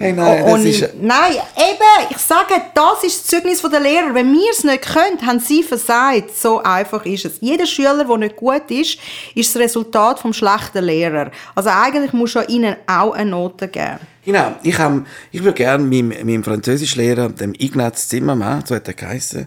Hey, 0.00 0.12
nein, 0.12 0.44
das 0.46 0.64
ist- 0.64 0.94
nein, 1.00 1.32
eben, 1.56 2.06
ich 2.10 2.16
sage, 2.18 2.54
das 2.74 3.04
ist 3.04 3.20
das 3.22 3.26
Zeugnis 3.26 3.60
der 3.60 3.80
Lehrer. 3.80 4.14
Wenn 4.14 4.32
wir 4.32 4.50
es 4.50 4.64
nicht 4.64 4.82
können, 4.82 5.26
haben 5.26 5.40
sie 5.40 5.62
versagt. 5.62 6.34
So 6.36 6.62
einfach 6.62 7.04
ist 7.04 7.26
es. 7.26 7.34
Jeder 7.40 7.66
Schüler, 7.66 8.04
der 8.04 8.16
nicht 8.16 8.36
gut 8.36 8.70
ist, 8.70 8.98
ist 9.34 9.54
das 9.54 9.60
Resultat 9.62 10.20
vom 10.20 10.32
schlechten 10.32 10.84
Lehrer. 10.84 11.30
Also 11.54 11.68
eigentlich 11.70 12.12
muss 12.14 12.34
man 12.34 12.48
ihnen 12.48 12.76
auch 12.86 13.12
eine 13.12 13.30
Note 13.30 13.68
geben. 13.68 13.98
Genau, 14.24 14.54
ich, 14.62 14.78
hab, 14.78 15.04
ich 15.32 15.42
würde 15.44 15.56
gerne 15.56 15.84
meinem, 15.84 16.08
meinem 16.08 16.42
Französischlehrer, 16.42 17.28
dem 17.28 17.52
Ignaz 17.58 18.08
Zimmermann, 18.08 18.64
so 18.64 18.74
hat 18.74 18.88
er 18.88 18.94
geheißen, 18.94 19.46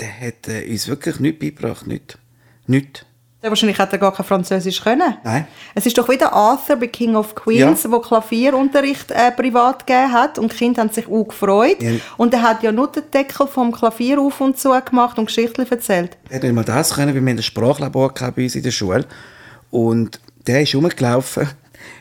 der 0.00 0.08
hat 0.28 0.48
äh, 0.48 0.66
uns 0.70 0.88
wirklich 0.88 1.20
nichts 1.20 1.38
beigebracht, 1.38 1.86
nichts. 1.86 2.16
Nichts. 2.66 3.04
Ja, 3.42 3.48
wahrscheinlich 3.48 3.78
hat 3.78 3.90
er 3.92 3.98
gar 3.98 4.12
kein 4.12 4.26
Französisch 4.26 4.82
können. 4.82 5.14
Nein. 5.24 5.46
Es 5.74 5.86
ist 5.86 5.96
doch 5.96 6.08
wieder 6.10 6.32
Arthur 6.34 6.76
bei 6.76 6.88
King 6.88 7.16
of 7.16 7.34
Queens, 7.34 7.84
Ja. 7.84 7.90
wo 7.90 7.98
Klavierunterricht 8.00 9.10
äh, 9.10 9.30
privat 9.32 9.86
gegeben 9.86 10.12
hat 10.12 10.38
und 10.38 10.52
die 10.52 10.56
Kinder 10.58 10.82
haben 10.82 10.90
sich 10.90 11.08
auch 11.08 11.24
gefreut. 11.24 11.82
Ja. 11.82 11.92
Und 12.18 12.34
er 12.34 12.42
hat 12.42 12.62
ja 12.62 12.70
nur 12.70 12.88
den 12.92 13.04
Deckel 13.10 13.46
vom 13.46 13.72
Klavier 13.72 14.20
auf 14.20 14.40
und 14.42 14.58
zu 14.58 14.70
gemacht 14.84 15.18
und 15.18 15.26
Geschichten 15.26 15.66
erzählt. 15.70 16.18
Er 16.28 16.36
hat 16.36 16.42
nicht 16.42 16.52
mal 16.54 16.64
das 16.64 16.94
können, 16.94 17.14
weil 17.14 17.24
wir 17.24 17.32
ein 17.32 17.42
Sprachlabor 17.42 18.12
bei 18.12 18.42
uns 18.42 18.54
in 18.56 18.62
der 18.62 18.72
Schule. 18.72 19.06
Und 19.70 20.20
der 20.46 20.62
ist 20.62 20.74
rumgelaufen. 20.74 21.48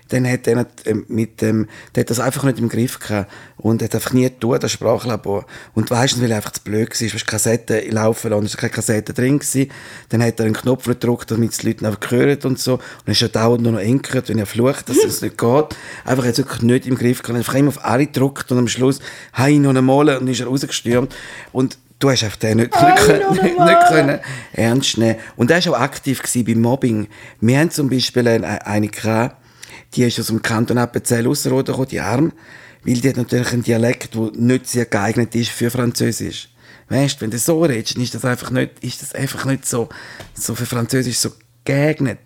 Dann 0.09 0.29
hat 0.29 0.47
er 0.47 0.57
nicht, 0.57 0.69
ähm, 0.85 1.05
mit 1.07 1.41
dem, 1.41 1.67
der 1.95 2.01
hat 2.01 2.09
das 2.09 2.19
einfach 2.19 2.43
nicht 2.43 2.59
im 2.59 2.69
Griff 2.69 2.99
gehabt. 2.99 3.31
Und 3.57 3.83
hat 3.83 3.93
einfach 3.93 4.13
nie 4.13 4.23
getan, 4.23 4.59
das 4.59 4.71
Sprachlabor. 4.71 5.45
Und 5.73 5.89
meistens, 5.89 6.21
weil 6.21 6.31
er 6.31 6.37
einfach 6.37 6.51
zu 6.51 6.61
blöd 6.61 6.89
war, 6.89 7.13
weil 7.13 7.19
Kassetten 7.19 7.91
laufen 7.91 8.31
lassen, 8.31 8.45
es 8.45 8.53
war 8.53 8.61
keine 8.61 8.73
Kassette 8.73 9.13
drin 9.13 9.39
gewesen. 9.39 9.71
Dann 10.09 10.23
hat 10.23 10.39
er 10.39 10.45
einen 10.45 10.55
Knopf 10.55 10.85
gedrückt, 10.85 11.31
damit 11.31 11.61
die 11.61 11.67
Leute 11.67 11.85
einfach 11.85 12.11
hören 12.11 12.39
und 12.43 12.59
so. 12.59 12.73
Und 12.75 12.81
dann 13.05 13.11
ist 13.13 13.21
er 13.21 13.29
dauernd 13.29 13.63
nur 13.63 13.73
noch 13.73 13.79
enkert, 13.79 14.29
wenn 14.29 14.39
er 14.39 14.45
flucht, 14.45 14.89
dass 14.89 14.97
es 14.97 15.21
nicht 15.21 15.37
geht. 15.37 15.65
Einfach 16.05 16.25
hat 16.25 16.31
es 16.31 16.37
wirklich 16.37 16.61
nicht 16.61 16.87
im 16.87 16.95
Griff 16.97 17.21
gehabt. 17.21 17.29
Er 17.29 17.39
hat 17.39 17.47
einfach 17.47 17.55
immer 17.55 17.69
auf 17.69 17.85
alle 17.85 18.05
gedrückt 18.05 18.51
und 18.51 18.57
am 18.57 18.67
Schluss, 18.67 18.99
hey, 19.33 19.59
noch 19.59 19.75
einmal, 19.75 20.09
und 20.09 20.21
dann 20.21 20.27
ist 20.27 20.39
er 20.39 20.47
rausgestürmt. 20.47 21.13
Und 21.51 21.77
du 21.99 22.09
hast 22.09 22.23
einfach 22.23 22.37
den 22.37 22.57
nicht, 22.57 22.73
nicht, 22.73 22.95
können, 22.97 23.21
noch 23.21 23.31
nicht, 23.43 23.43
einmal. 23.43 23.67
nicht 23.67 23.87
können 23.89 24.19
ernst 24.53 24.97
nehmen. 24.97 25.17
Und 25.35 25.51
er 25.51 25.65
war 25.65 25.73
auch 25.73 25.81
aktiv 25.81 26.21
gewesen 26.21 26.45
beim 26.45 26.61
Mobbing. 26.61 27.07
Wir 27.41 27.59
haben 27.59 27.71
zum 27.71 27.89
Beispiel 27.89 28.27
eine, 28.27 28.65
eine 28.65 28.87
gehabt, 28.87 29.35
die 29.95 30.03
ist 30.03 30.19
aus 30.19 30.27
dem 30.27 30.41
Kanton 30.41 30.77
Appenzell 30.77 31.27
Ausserrhoden 31.27 31.73
gekommen, 31.73 31.89
die 31.89 31.99
Arm, 31.99 32.33
weil 32.83 32.95
die 32.95 33.09
hat 33.09 33.17
natürlich 33.17 33.51
einen 33.51 33.63
Dialekt, 33.63 34.15
der 34.15 34.31
nicht 34.35 34.67
sehr 34.67 34.85
geeignet 34.85 35.35
ist 35.35 35.49
für 35.49 35.69
Französisch. 35.71 36.49
Weißt, 36.89 37.17
du, 37.17 37.21
wenn 37.21 37.31
du 37.31 37.37
so 37.37 37.63
redest, 37.63 37.95
dann 37.95 38.03
ist 38.03 38.15
das 38.15 38.25
einfach 38.25 38.51
nicht, 38.51 38.71
ist 38.81 39.01
das 39.01 39.13
einfach 39.13 39.45
nicht 39.45 39.65
so, 39.65 39.89
so 40.33 40.55
für 40.55 40.65
Französisch 40.65 41.17
so 41.17 41.31
geeignet. 41.65 42.19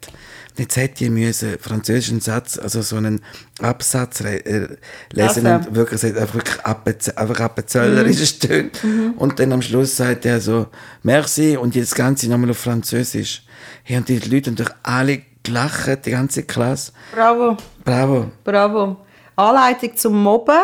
Und 0.51 0.59
jetzt 0.59 0.77
hätte 0.77 1.03
ich 1.03 1.09
müssen 1.09 1.57
französischen 1.59 2.21
Satz, 2.21 2.59
also 2.59 2.83
so 2.83 2.97
einen 2.97 3.21
Absatz 3.59 4.21
äh, 4.21 4.67
lesen 5.11 5.47
Also. 5.47 5.69
und 5.69 5.75
wirklich, 5.75 6.03
einfach 6.03 6.35
wirklich 6.35 6.65
einfach 6.65 7.39
appenzellerisch 7.39 8.17
Mhm. 8.17 8.19
gestöhnt. 8.19 8.79
Und 9.17 9.39
dann 9.39 9.51
am 9.51 9.63
Schluss 9.63 9.97
sagt 9.97 10.25
er 10.25 10.39
so, 10.39 10.67
merci, 11.01 11.57
und 11.57 11.73
jetzt 11.73 11.91
das 11.91 11.97
Ganze 11.97 12.29
nochmal 12.29 12.51
auf 12.51 12.59
Französisch. 12.59 13.43
Hey, 13.83 13.97
und 13.97 14.07
die 14.07 14.19
Leute 14.19 14.51
haben 14.51 14.55
doch 14.55 14.69
alle 14.83 15.23
gelacht, 15.43 16.05
die 16.05 16.11
ganze 16.11 16.43
Klasse. 16.43 16.91
Bravo, 17.13 17.57
Bravo. 17.83 18.31
bravo. 18.43 18.97
Anleitung 19.35 19.95
zum 19.97 20.21
Mobben 20.23 20.57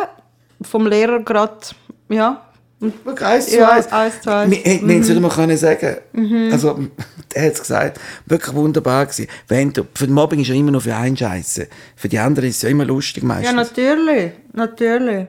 vom 0.62 0.88
Lehrer 0.88 1.20
gerade, 1.22 1.58
ja. 2.10 2.46
Wirklich 2.80 3.26
eins 3.28 3.48
zu 3.50 3.58
Ja, 3.58 3.72
eins. 3.72 3.88
eins 3.92 4.22
zu 4.22 4.34
eins. 4.34 4.52
Wir 4.52 4.58
hätten 4.60 4.86
Mhm. 4.86 5.24
es 5.26 5.36
können 5.36 5.58
sagen 5.58 5.98
Also, 6.52 6.80
der 7.36 7.46
hat 7.48 7.54
es 7.54 7.60
gesagt. 7.60 8.00
Wirklich 8.26 8.56
wunderbar 8.56 9.06
gewesen. 9.06 9.28
Wenn 9.50 9.74
du, 9.74 9.84
für 9.94 10.06
den 10.08 10.14
Mobbing 10.14 10.40
ist 10.40 10.48
ja 10.48 10.56
immer 10.56 10.72
nur 10.72 10.80
für 10.80 10.96
einen 10.96 11.18
Scheiße. 11.18 11.68
Für 11.98 12.08
die 12.08 12.18
anderen 12.20 12.48
ist 12.50 12.58
es 12.58 12.62
ja 12.62 12.70
immer 12.70 12.86
lustig 12.86 13.24
Ja, 13.24 13.28
meistens. 13.28 13.56
natürlich, 13.56 14.32
natürlich. 14.54 15.28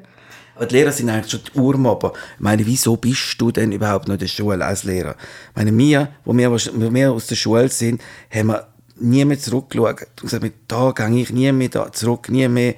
Aber 0.55 0.67
die 0.67 0.75
Lehrer 0.77 0.93
sind 0.93 1.09
eigentlich 1.09 1.31
schon 1.31 1.41
die 1.53 1.59
Urmobber. 1.59 2.13
Ich 2.37 2.41
meine, 2.41 2.65
wieso 2.67 2.97
bist 2.97 3.35
du 3.39 3.51
denn 3.51 3.73
überhaupt 3.73 4.07
noch 4.07 4.15
in 4.15 4.21
der 4.21 4.27
Schule 4.29 4.65
als 4.65 4.85
Lehrer? 4.85 5.17
Ich 5.51 5.57
meine, 5.57 5.77
wir, 5.77 6.09
wo 6.25 6.33
wir, 6.37 6.53
wo 6.53 6.59
wir 6.95 7.13
aus 7.13 7.27
der 7.27 7.35
Schule 7.37 7.69
sind, 7.69 8.01
haben 8.33 8.49
wir 8.49 8.67
nie 9.01 9.25
mehr 9.25 9.39
zurückgeschaut 9.39 10.01
und 10.01 10.23
gesagt, 10.23 10.43
mit 10.43 10.55
da 10.69 10.93
gehe 10.93 11.23
ich 11.23 11.31
nie 11.31 11.51
mehr 11.53 11.69
da 11.69 11.93
zurück, 11.93 12.29
nie 12.29 12.49
mehr. 12.49 12.75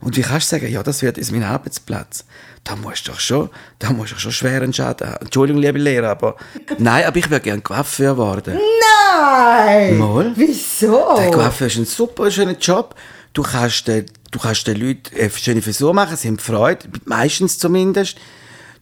Und 0.00 0.16
wie 0.16 0.22
kannst 0.22 0.52
du 0.52 0.56
sagen, 0.56 0.70
ja, 0.70 0.82
das 0.82 1.02
wird 1.02 1.16
jetzt 1.16 1.32
mein 1.32 1.42
Arbeitsplatz? 1.42 2.24
Da 2.64 2.76
musst 2.76 3.06
du 3.06 3.12
doch 3.12 3.20
schon, 3.20 3.50
da 3.78 3.92
musst 3.92 4.12
du 4.12 4.18
schon 4.18 4.32
schweren 4.32 4.72
Schaden 4.72 5.08
haben. 5.08 5.24
Entschuldigung, 5.24 5.62
liebe 5.62 5.78
Lehrer, 5.78 6.10
aber 6.10 6.36
nein, 6.78 7.04
aber 7.04 7.16
ich 7.16 7.30
würde 7.30 7.44
gerne 7.44 7.62
Coiffeur 7.62 8.18
werden. 8.18 8.58
Nein! 8.58 9.98
Mal. 9.98 10.32
Wieso? 10.34 11.16
Der 11.16 11.30
Coiffeur 11.30 11.66
ist 11.68 11.76
ein 11.76 11.86
super 11.86 12.30
schöner 12.30 12.58
Job. 12.58 12.94
Du 13.32 13.42
kannst, 13.42 13.86
den, 13.86 14.06
du 14.30 14.38
kannst 14.38 14.66
den 14.66 14.76
Leuten 14.80 15.14
eine 15.18 15.30
schöne 15.30 15.62
Frisur 15.62 15.94
machen, 15.94 16.16
sie 16.16 16.28
haben 16.28 16.38
Freude, 16.38 16.88
meistens 17.04 17.58
zumindest. 17.58 18.18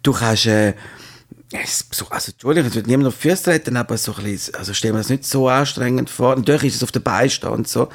Du 0.03 0.13
kannst, 0.13 0.47
äh, 0.47 0.75
es- 1.63 1.87
so, 1.91 2.07
also 2.09 2.33
Entschuldigung, 2.33 2.69
es 2.69 2.75
wird 2.75 2.87
niemand 2.87 3.09
auf 3.09 3.15
Füße 3.15 3.45
treten, 3.45 3.77
aber 3.77 3.97
so 3.97 4.15
ein 4.15 4.25
bisschen, 4.25 4.55
also 4.55 4.75
stell 4.75 4.93
mir 4.93 4.99
das 4.99 5.09
nicht 5.09 5.25
so 5.25 5.49
anstrengend 5.49 6.11
vor. 6.11 6.37
Natürlich 6.37 6.65
ist 6.65 6.77
es 6.77 6.83
auf 6.83 6.93
der 6.93 7.01
Beistehen 7.01 7.53
und 7.53 7.69
so, 7.69 7.89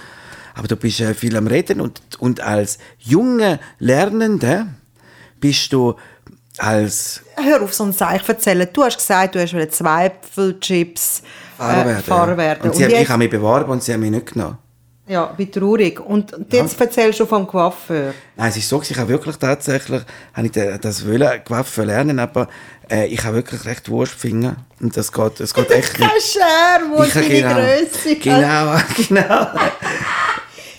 aber 0.56 0.68
du 0.68 0.76
bist 0.76 1.00
äh, 1.02 1.14
viel 1.14 1.36
am 1.36 1.48
Reden 1.48 1.82
und, 1.82 2.02
und 2.20 2.42
als 2.42 2.78
junger 3.00 3.60
Lernender 3.80 4.68
bist 5.40 5.72
du 5.74 5.96
als 6.58 7.22
Hör 7.36 7.62
auf, 7.62 7.74
so 7.74 7.86
ein 7.86 7.94
Seich 7.94 8.28
erzählen. 8.28 8.68
Du 8.74 8.84
hast 8.84 8.98
gesagt, 8.98 9.36
du 9.36 9.40
hast 9.42 9.54
Fahrer 11.60 11.86
werden. 11.86 12.00
Äh, 12.00 12.02
Fahrer 12.04 12.32
ja. 12.32 12.38
werden. 12.38 12.70
Und 12.70 12.76
sie 12.76 12.84
haben, 12.84 12.92
ich 12.92 13.00
jetzt, 13.00 13.10
habe 13.10 13.20
mich 13.20 13.30
beworben 13.30 13.72
und 13.72 13.84
sie 13.84 13.94
haben 13.94 14.02
mich 14.02 14.12
nicht 14.12 14.34
genommen. 14.34 14.58
Ja, 15.10 15.34
wie 15.38 15.50
traurig. 15.50 16.00
Und 16.00 16.34
jetzt 16.52 16.80
erzählst 16.80 17.20
du 17.20 17.26
vom 17.26 17.46
Coiffeur. 17.48 18.14
Nein, 18.38 18.50
es 18.50 18.58
ist 18.58 18.70
so, 18.70 18.82
ich 18.82 18.96
habe 18.98 19.10
wirklich 19.10 19.36
tatsächlich, 19.38 20.02
habe 20.34 20.46
ich 20.48 20.52
da- 20.54 20.78
das 20.78 21.06
wollen, 21.06 21.42
Gewaffe 21.44 21.84
lernen, 21.84 22.20
aber 22.20 22.48
äh, 22.90 23.08
ich 23.08 23.24
habe 23.26 23.36
wirklich 23.38 23.66
recht 23.66 23.90
Wurstfinger 23.90 24.56
und 24.80 24.96
das 24.96 25.12
geht, 25.12 25.40
das 25.40 25.54
geht 25.54 25.72
echt 25.72 26.00
nicht. 26.00 26.10
Kein 26.10 26.22
Scher, 26.22 26.82
wo 26.96 27.04
Ich 27.04 27.16
habe 27.16 27.28
deine 27.28 27.78
Grösse 27.80 28.16
genau, 28.16 28.78
genau. 29.10 29.48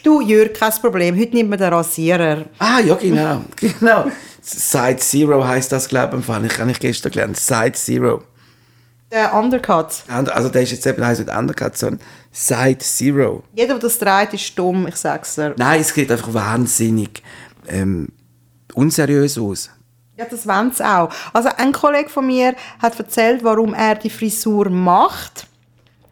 Du, 0.03 0.21
Jürg, 0.23 0.55
kein 0.59 0.73
Problem. 0.81 1.19
Heute 1.19 1.35
nimmt 1.37 1.51
man 1.51 1.59
den 1.59 1.73
Rasierer. 1.73 2.45
Ah, 2.59 2.81
ja, 2.81 2.95
genau, 2.95 3.43
genau. 3.57 4.07
Side 4.43 4.97
Zero 4.97 5.47
heißt 5.47 5.71
das, 5.73 5.89
glaube 5.89 6.19
ich, 6.19 6.27
im. 6.27 6.45
Ich 6.47 6.59
habe 6.59 6.71
ich 6.71 6.81
gestern 6.81 7.13
gelernt. 7.13 7.37
Side 7.37 7.73
Zero. 7.73 8.23
Der 9.13 9.35
Undercut. 9.35 9.89
Also, 10.09 10.49
der 10.49 10.63
ist 10.63 10.71
jetzt 10.71 10.87
eben 10.87 11.05
heisst 11.05 11.21
nicht 11.21 11.37
Undercut, 11.37 11.77
sondern 11.77 12.01
Side 12.33 12.79
Zero. 12.79 13.43
Jeder, 13.55 13.75
der 13.75 13.79
das 13.79 13.99
dreht, 13.99 14.35
ist 14.35 14.57
dumm, 14.59 14.87
ich 14.87 14.97
sag's 14.97 15.35
dir. 15.35 15.55
Nein, 15.57 15.81
es 15.81 15.89
sieht 15.89 16.11
einfach 16.11 16.33
wahnsinnig 16.33 17.23
ähm, 17.67 18.09
unseriös 18.75 19.37
aus. 19.37 19.71
Ja, 20.17 20.27
das 20.27 20.47
wollen 20.47 20.71
sie 20.71 20.85
auch. 20.85 21.11
Also 21.33 21.49
ein 21.57 21.73
Kollege 21.73 22.09
von 22.09 22.27
mir 22.27 22.55
hat 22.81 22.99
erzählt, 22.99 23.43
warum 23.43 23.75
er 23.75 23.95
die 23.95 24.11
Frisur 24.11 24.69
macht. 24.69 25.47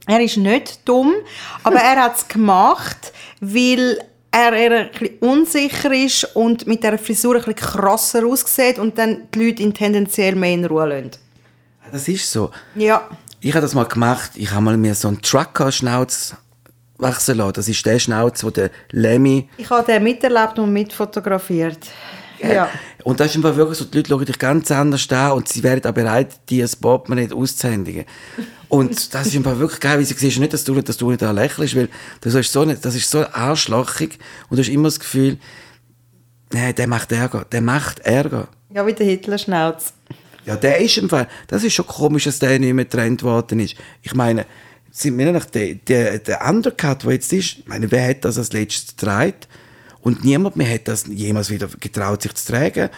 Er 0.06 0.20
ist 0.20 0.38
nicht 0.38 0.88
dumm, 0.88 1.12
aber 1.62 1.76
er 1.76 2.04
hat 2.04 2.16
es 2.16 2.26
gemacht, 2.26 3.12
weil 3.40 3.98
er 4.30 4.52
eher 4.54 4.80
ein 4.80 4.90
bisschen 4.90 5.18
unsicher 5.18 5.92
ist 5.92 6.24
und 6.34 6.66
mit 6.66 6.82
der 6.82 6.98
Frisur 6.98 7.36
ein 7.36 7.42
bisschen 7.42 7.56
krasser 7.56 8.26
aussieht 8.26 8.78
und 8.78 8.96
dann 8.96 9.28
die 9.34 9.44
Leute 9.46 9.62
ihn 9.62 9.74
tendenziell 9.74 10.34
mehr 10.34 10.54
in 10.54 10.64
Ruhe 10.64 10.86
lassen. 10.86 11.10
Das 11.92 12.08
ist 12.08 12.30
so. 12.30 12.50
Ja. 12.74 13.08
Ich 13.40 13.52
habe 13.52 13.62
das 13.62 13.74
mal 13.74 13.84
gemacht. 13.84 14.32
Ich 14.34 14.50
habe 14.50 14.62
mal 14.62 14.76
mir 14.76 14.94
so 14.94 15.08
einen 15.08 15.22
Trucker-Schnauz 15.22 16.34
wachsen 16.98 17.36
lassen. 17.36 17.52
Das 17.52 17.68
ist 17.68 17.86
der 17.86 17.98
Schnauz, 17.98 18.42
wo 18.42 18.50
der 18.50 18.70
Lemmy... 18.90 19.48
Ich 19.56 19.70
habe 19.70 19.84
den 19.86 20.02
miterlebt 20.02 20.58
und 20.58 20.72
mitfotografiert. 20.72 21.78
Ja. 22.42 22.68
Und 23.04 23.20
das 23.20 23.28
ist 23.28 23.36
einfach 23.36 23.56
wirklich 23.56 23.78
so, 23.78 23.84
die 23.84 23.98
Leute 23.98 24.08
schauen 24.10 24.24
dich 24.24 24.38
ganz 24.38 24.70
anders 24.70 25.10
an 25.10 25.32
und 25.32 25.48
sie 25.48 25.62
wären 25.62 25.84
auch 25.84 25.92
bereit, 25.92 26.40
dir 26.48 26.64
das 26.64 26.76
Portemonnaie 26.76 27.22
nicht 27.22 27.32
auszuhändigen. 27.32 28.04
Und 28.68 29.14
das 29.14 29.28
ist 29.28 29.36
einfach 29.36 29.58
wirklich 29.58 29.80
geil, 29.80 29.98
weil 29.98 30.04
sie 30.04 30.14
siehst 30.14 30.38
nicht, 30.38 30.52
dass 30.52 30.64
du, 30.64 30.80
dass 30.80 30.96
du 30.96 31.08
nicht 31.08 31.22
da 31.22 31.30
lächelst, 31.30 31.74
weil 31.74 31.88
das 32.20 32.34
ist 32.34 32.52
so, 32.52 32.64
nicht, 32.64 32.84
das 32.84 32.94
ist 32.94 33.10
so 33.10 33.24
arschlochig 33.26 34.18
und 34.50 34.56
du 34.56 34.62
hast 34.62 34.68
immer 34.68 34.88
das 34.88 35.00
Gefühl, 35.00 35.38
nee, 36.52 36.72
der 36.72 36.86
macht 36.86 37.12
Ärger, 37.12 37.46
der 37.50 37.62
macht 37.62 38.00
Ärger. 38.00 38.48
Ja, 38.70 38.86
wie 38.86 38.92
der 38.92 39.06
Hitler-Schnauz. 39.06 39.94
Ja, 40.48 40.56
der 40.56 40.78
ist 40.80 40.96
im 40.96 41.10
Fall, 41.10 41.28
das 41.46 41.62
ist 41.62 41.74
schon 41.74 41.86
komisch, 41.86 42.24
dass 42.24 42.38
der 42.38 42.58
nicht 42.58 42.72
mehr 42.72 42.86
getrennt 42.86 43.22
worden 43.22 43.60
ist. 43.60 43.74
Ich 44.00 44.14
meine, 44.14 44.46
sind 44.90 45.18
wir 45.18 45.30
nach 45.30 45.44
der, 45.44 45.74
der, 45.74 46.20
der 46.20 46.48
Undercut, 46.48 47.04
der 47.04 47.12
jetzt 47.12 47.30
ist, 47.34 47.58
ich 47.58 47.66
meine, 47.66 47.90
wer 47.90 48.08
hat 48.08 48.24
das 48.24 48.38
als 48.38 48.54
letztes 48.54 48.96
getragen? 48.96 49.34
Und 50.00 50.24
niemand 50.24 50.56
mehr 50.56 50.72
hat 50.72 50.88
das 50.88 51.04
jemals 51.06 51.50
wieder 51.50 51.68
getraut, 51.78 52.22
sich 52.22 52.34
zu 52.34 52.50
tragen. 52.50 52.88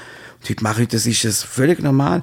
Und 0.40 0.48
heute 0.48 0.62
mache 0.62 0.82
ich, 0.82 0.88
das 0.90 1.06
ist 1.06 1.24
es 1.24 1.42
völlig 1.42 1.82
normal. 1.82 2.22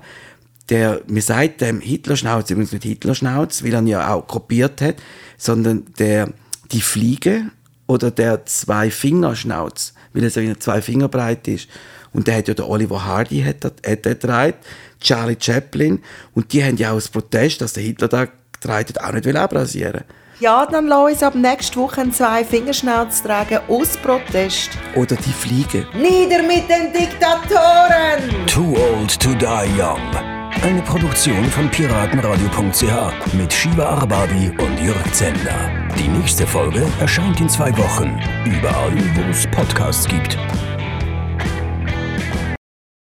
Der, 0.70 1.02
mir 1.08 1.22
sagt 1.22 1.60
dem 1.60 1.82
Hitlerschnauz, 1.82 2.50
übrigens 2.50 2.72
nicht 2.72 2.86
Hitlerschnauz, 2.86 3.66
weil 3.66 3.74
er 3.74 3.82
ihn 3.82 3.88
ja 3.88 4.14
auch 4.14 4.26
kopiert 4.26 4.80
hat, 4.80 4.96
sondern 5.38 5.88
der, 6.00 6.32
die 6.72 6.80
Fliege 6.80 7.52
oder 7.86 8.12
der 8.12 8.46
Zwei-Finger-Schnauz, 8.46 9.94
weil 10.14 10.24
er 10.24 10.30
so 10.30 10.40
wie 10.40 10.58
zwei 10.58 10.82
Finger 10.82 11.10
breit 11.10 11.50
ist. 11.50 11.68
Und 12.14 12.28
der 12.28 12.38
hat 12.38 12.48
ja 12.48 12.54
der 12.54 12.70
Oliver 12.70 13.06
Hardy 13.06 13.42
hat, 13.42 13.64
hat 13.66 13.82
er 13.84 13.96
getragen, 13.96 14.54
Charlie 15.00 15.38
Chaplin, 15.40 16.02
und 16.34 16.52
die 16.54 16.64
haben 16.64 16.78
ja 16.78 16.92
auch 16.92 16.96
als 16.96 17.10
Protest, 17.10 17.62
dass 17.62 17.74
der 17.74 17.84
Hitler 17.84 18.08
da 18.08 18.28
getragen 18.52 18.94
auch 18.98 19.14
nicht 19.14 19.36
abrasieren 19.36 20.04
Ja, 20.40 20.66
dann 20.66 20.88
lass 20.88 21.12
uns 21.12 21.24
ab 21.24 21.36
nächster 21.36 21.80
Woche 21.80 22.10
zwei 22.12 22.44
Fingerschnauz 22.44 23.22
tragen 23.24 23.60
aus 23.68 23.98
Protest. 23.98 24.70
Oder 24.96 25.16
die 25.16 25.32
Fliege. 25.32 25.86
Nieder 25.94 26.44
mit 26.44 26.70
den 26.70 26.94
Diktatoren! 26.94 28.46
Too 28.48 28.76
Old 28.76 29.20
to 29.20 29.34
Die 29.34 29.80
Young. 29.80 30.38
Eine 30.64 30.82
Produktion 30.82 31.46
von 31.46 31.70
piratenradio.ch 31.70 33.34
mit 33.34 33.54
Shiva 33.54 33.86
Arbabi 33.86 34.50
und 34.60 34.80
Jörg 34.84 35.14
Zender. 35.14 35.70
Die 35.98 36.08
nächste 36.08 36.48
Folge 36.48 36.86
erscheint 37.00 37.40
in 37.40 37.48
zwei 37.48 37.76
Wochen. 37.78 38.20
Überall, 38.44 38.94
wo 39.16 39.30
es 39.30 39.46
Podcasts 39.48 40.08
gibt. 40.08 40.36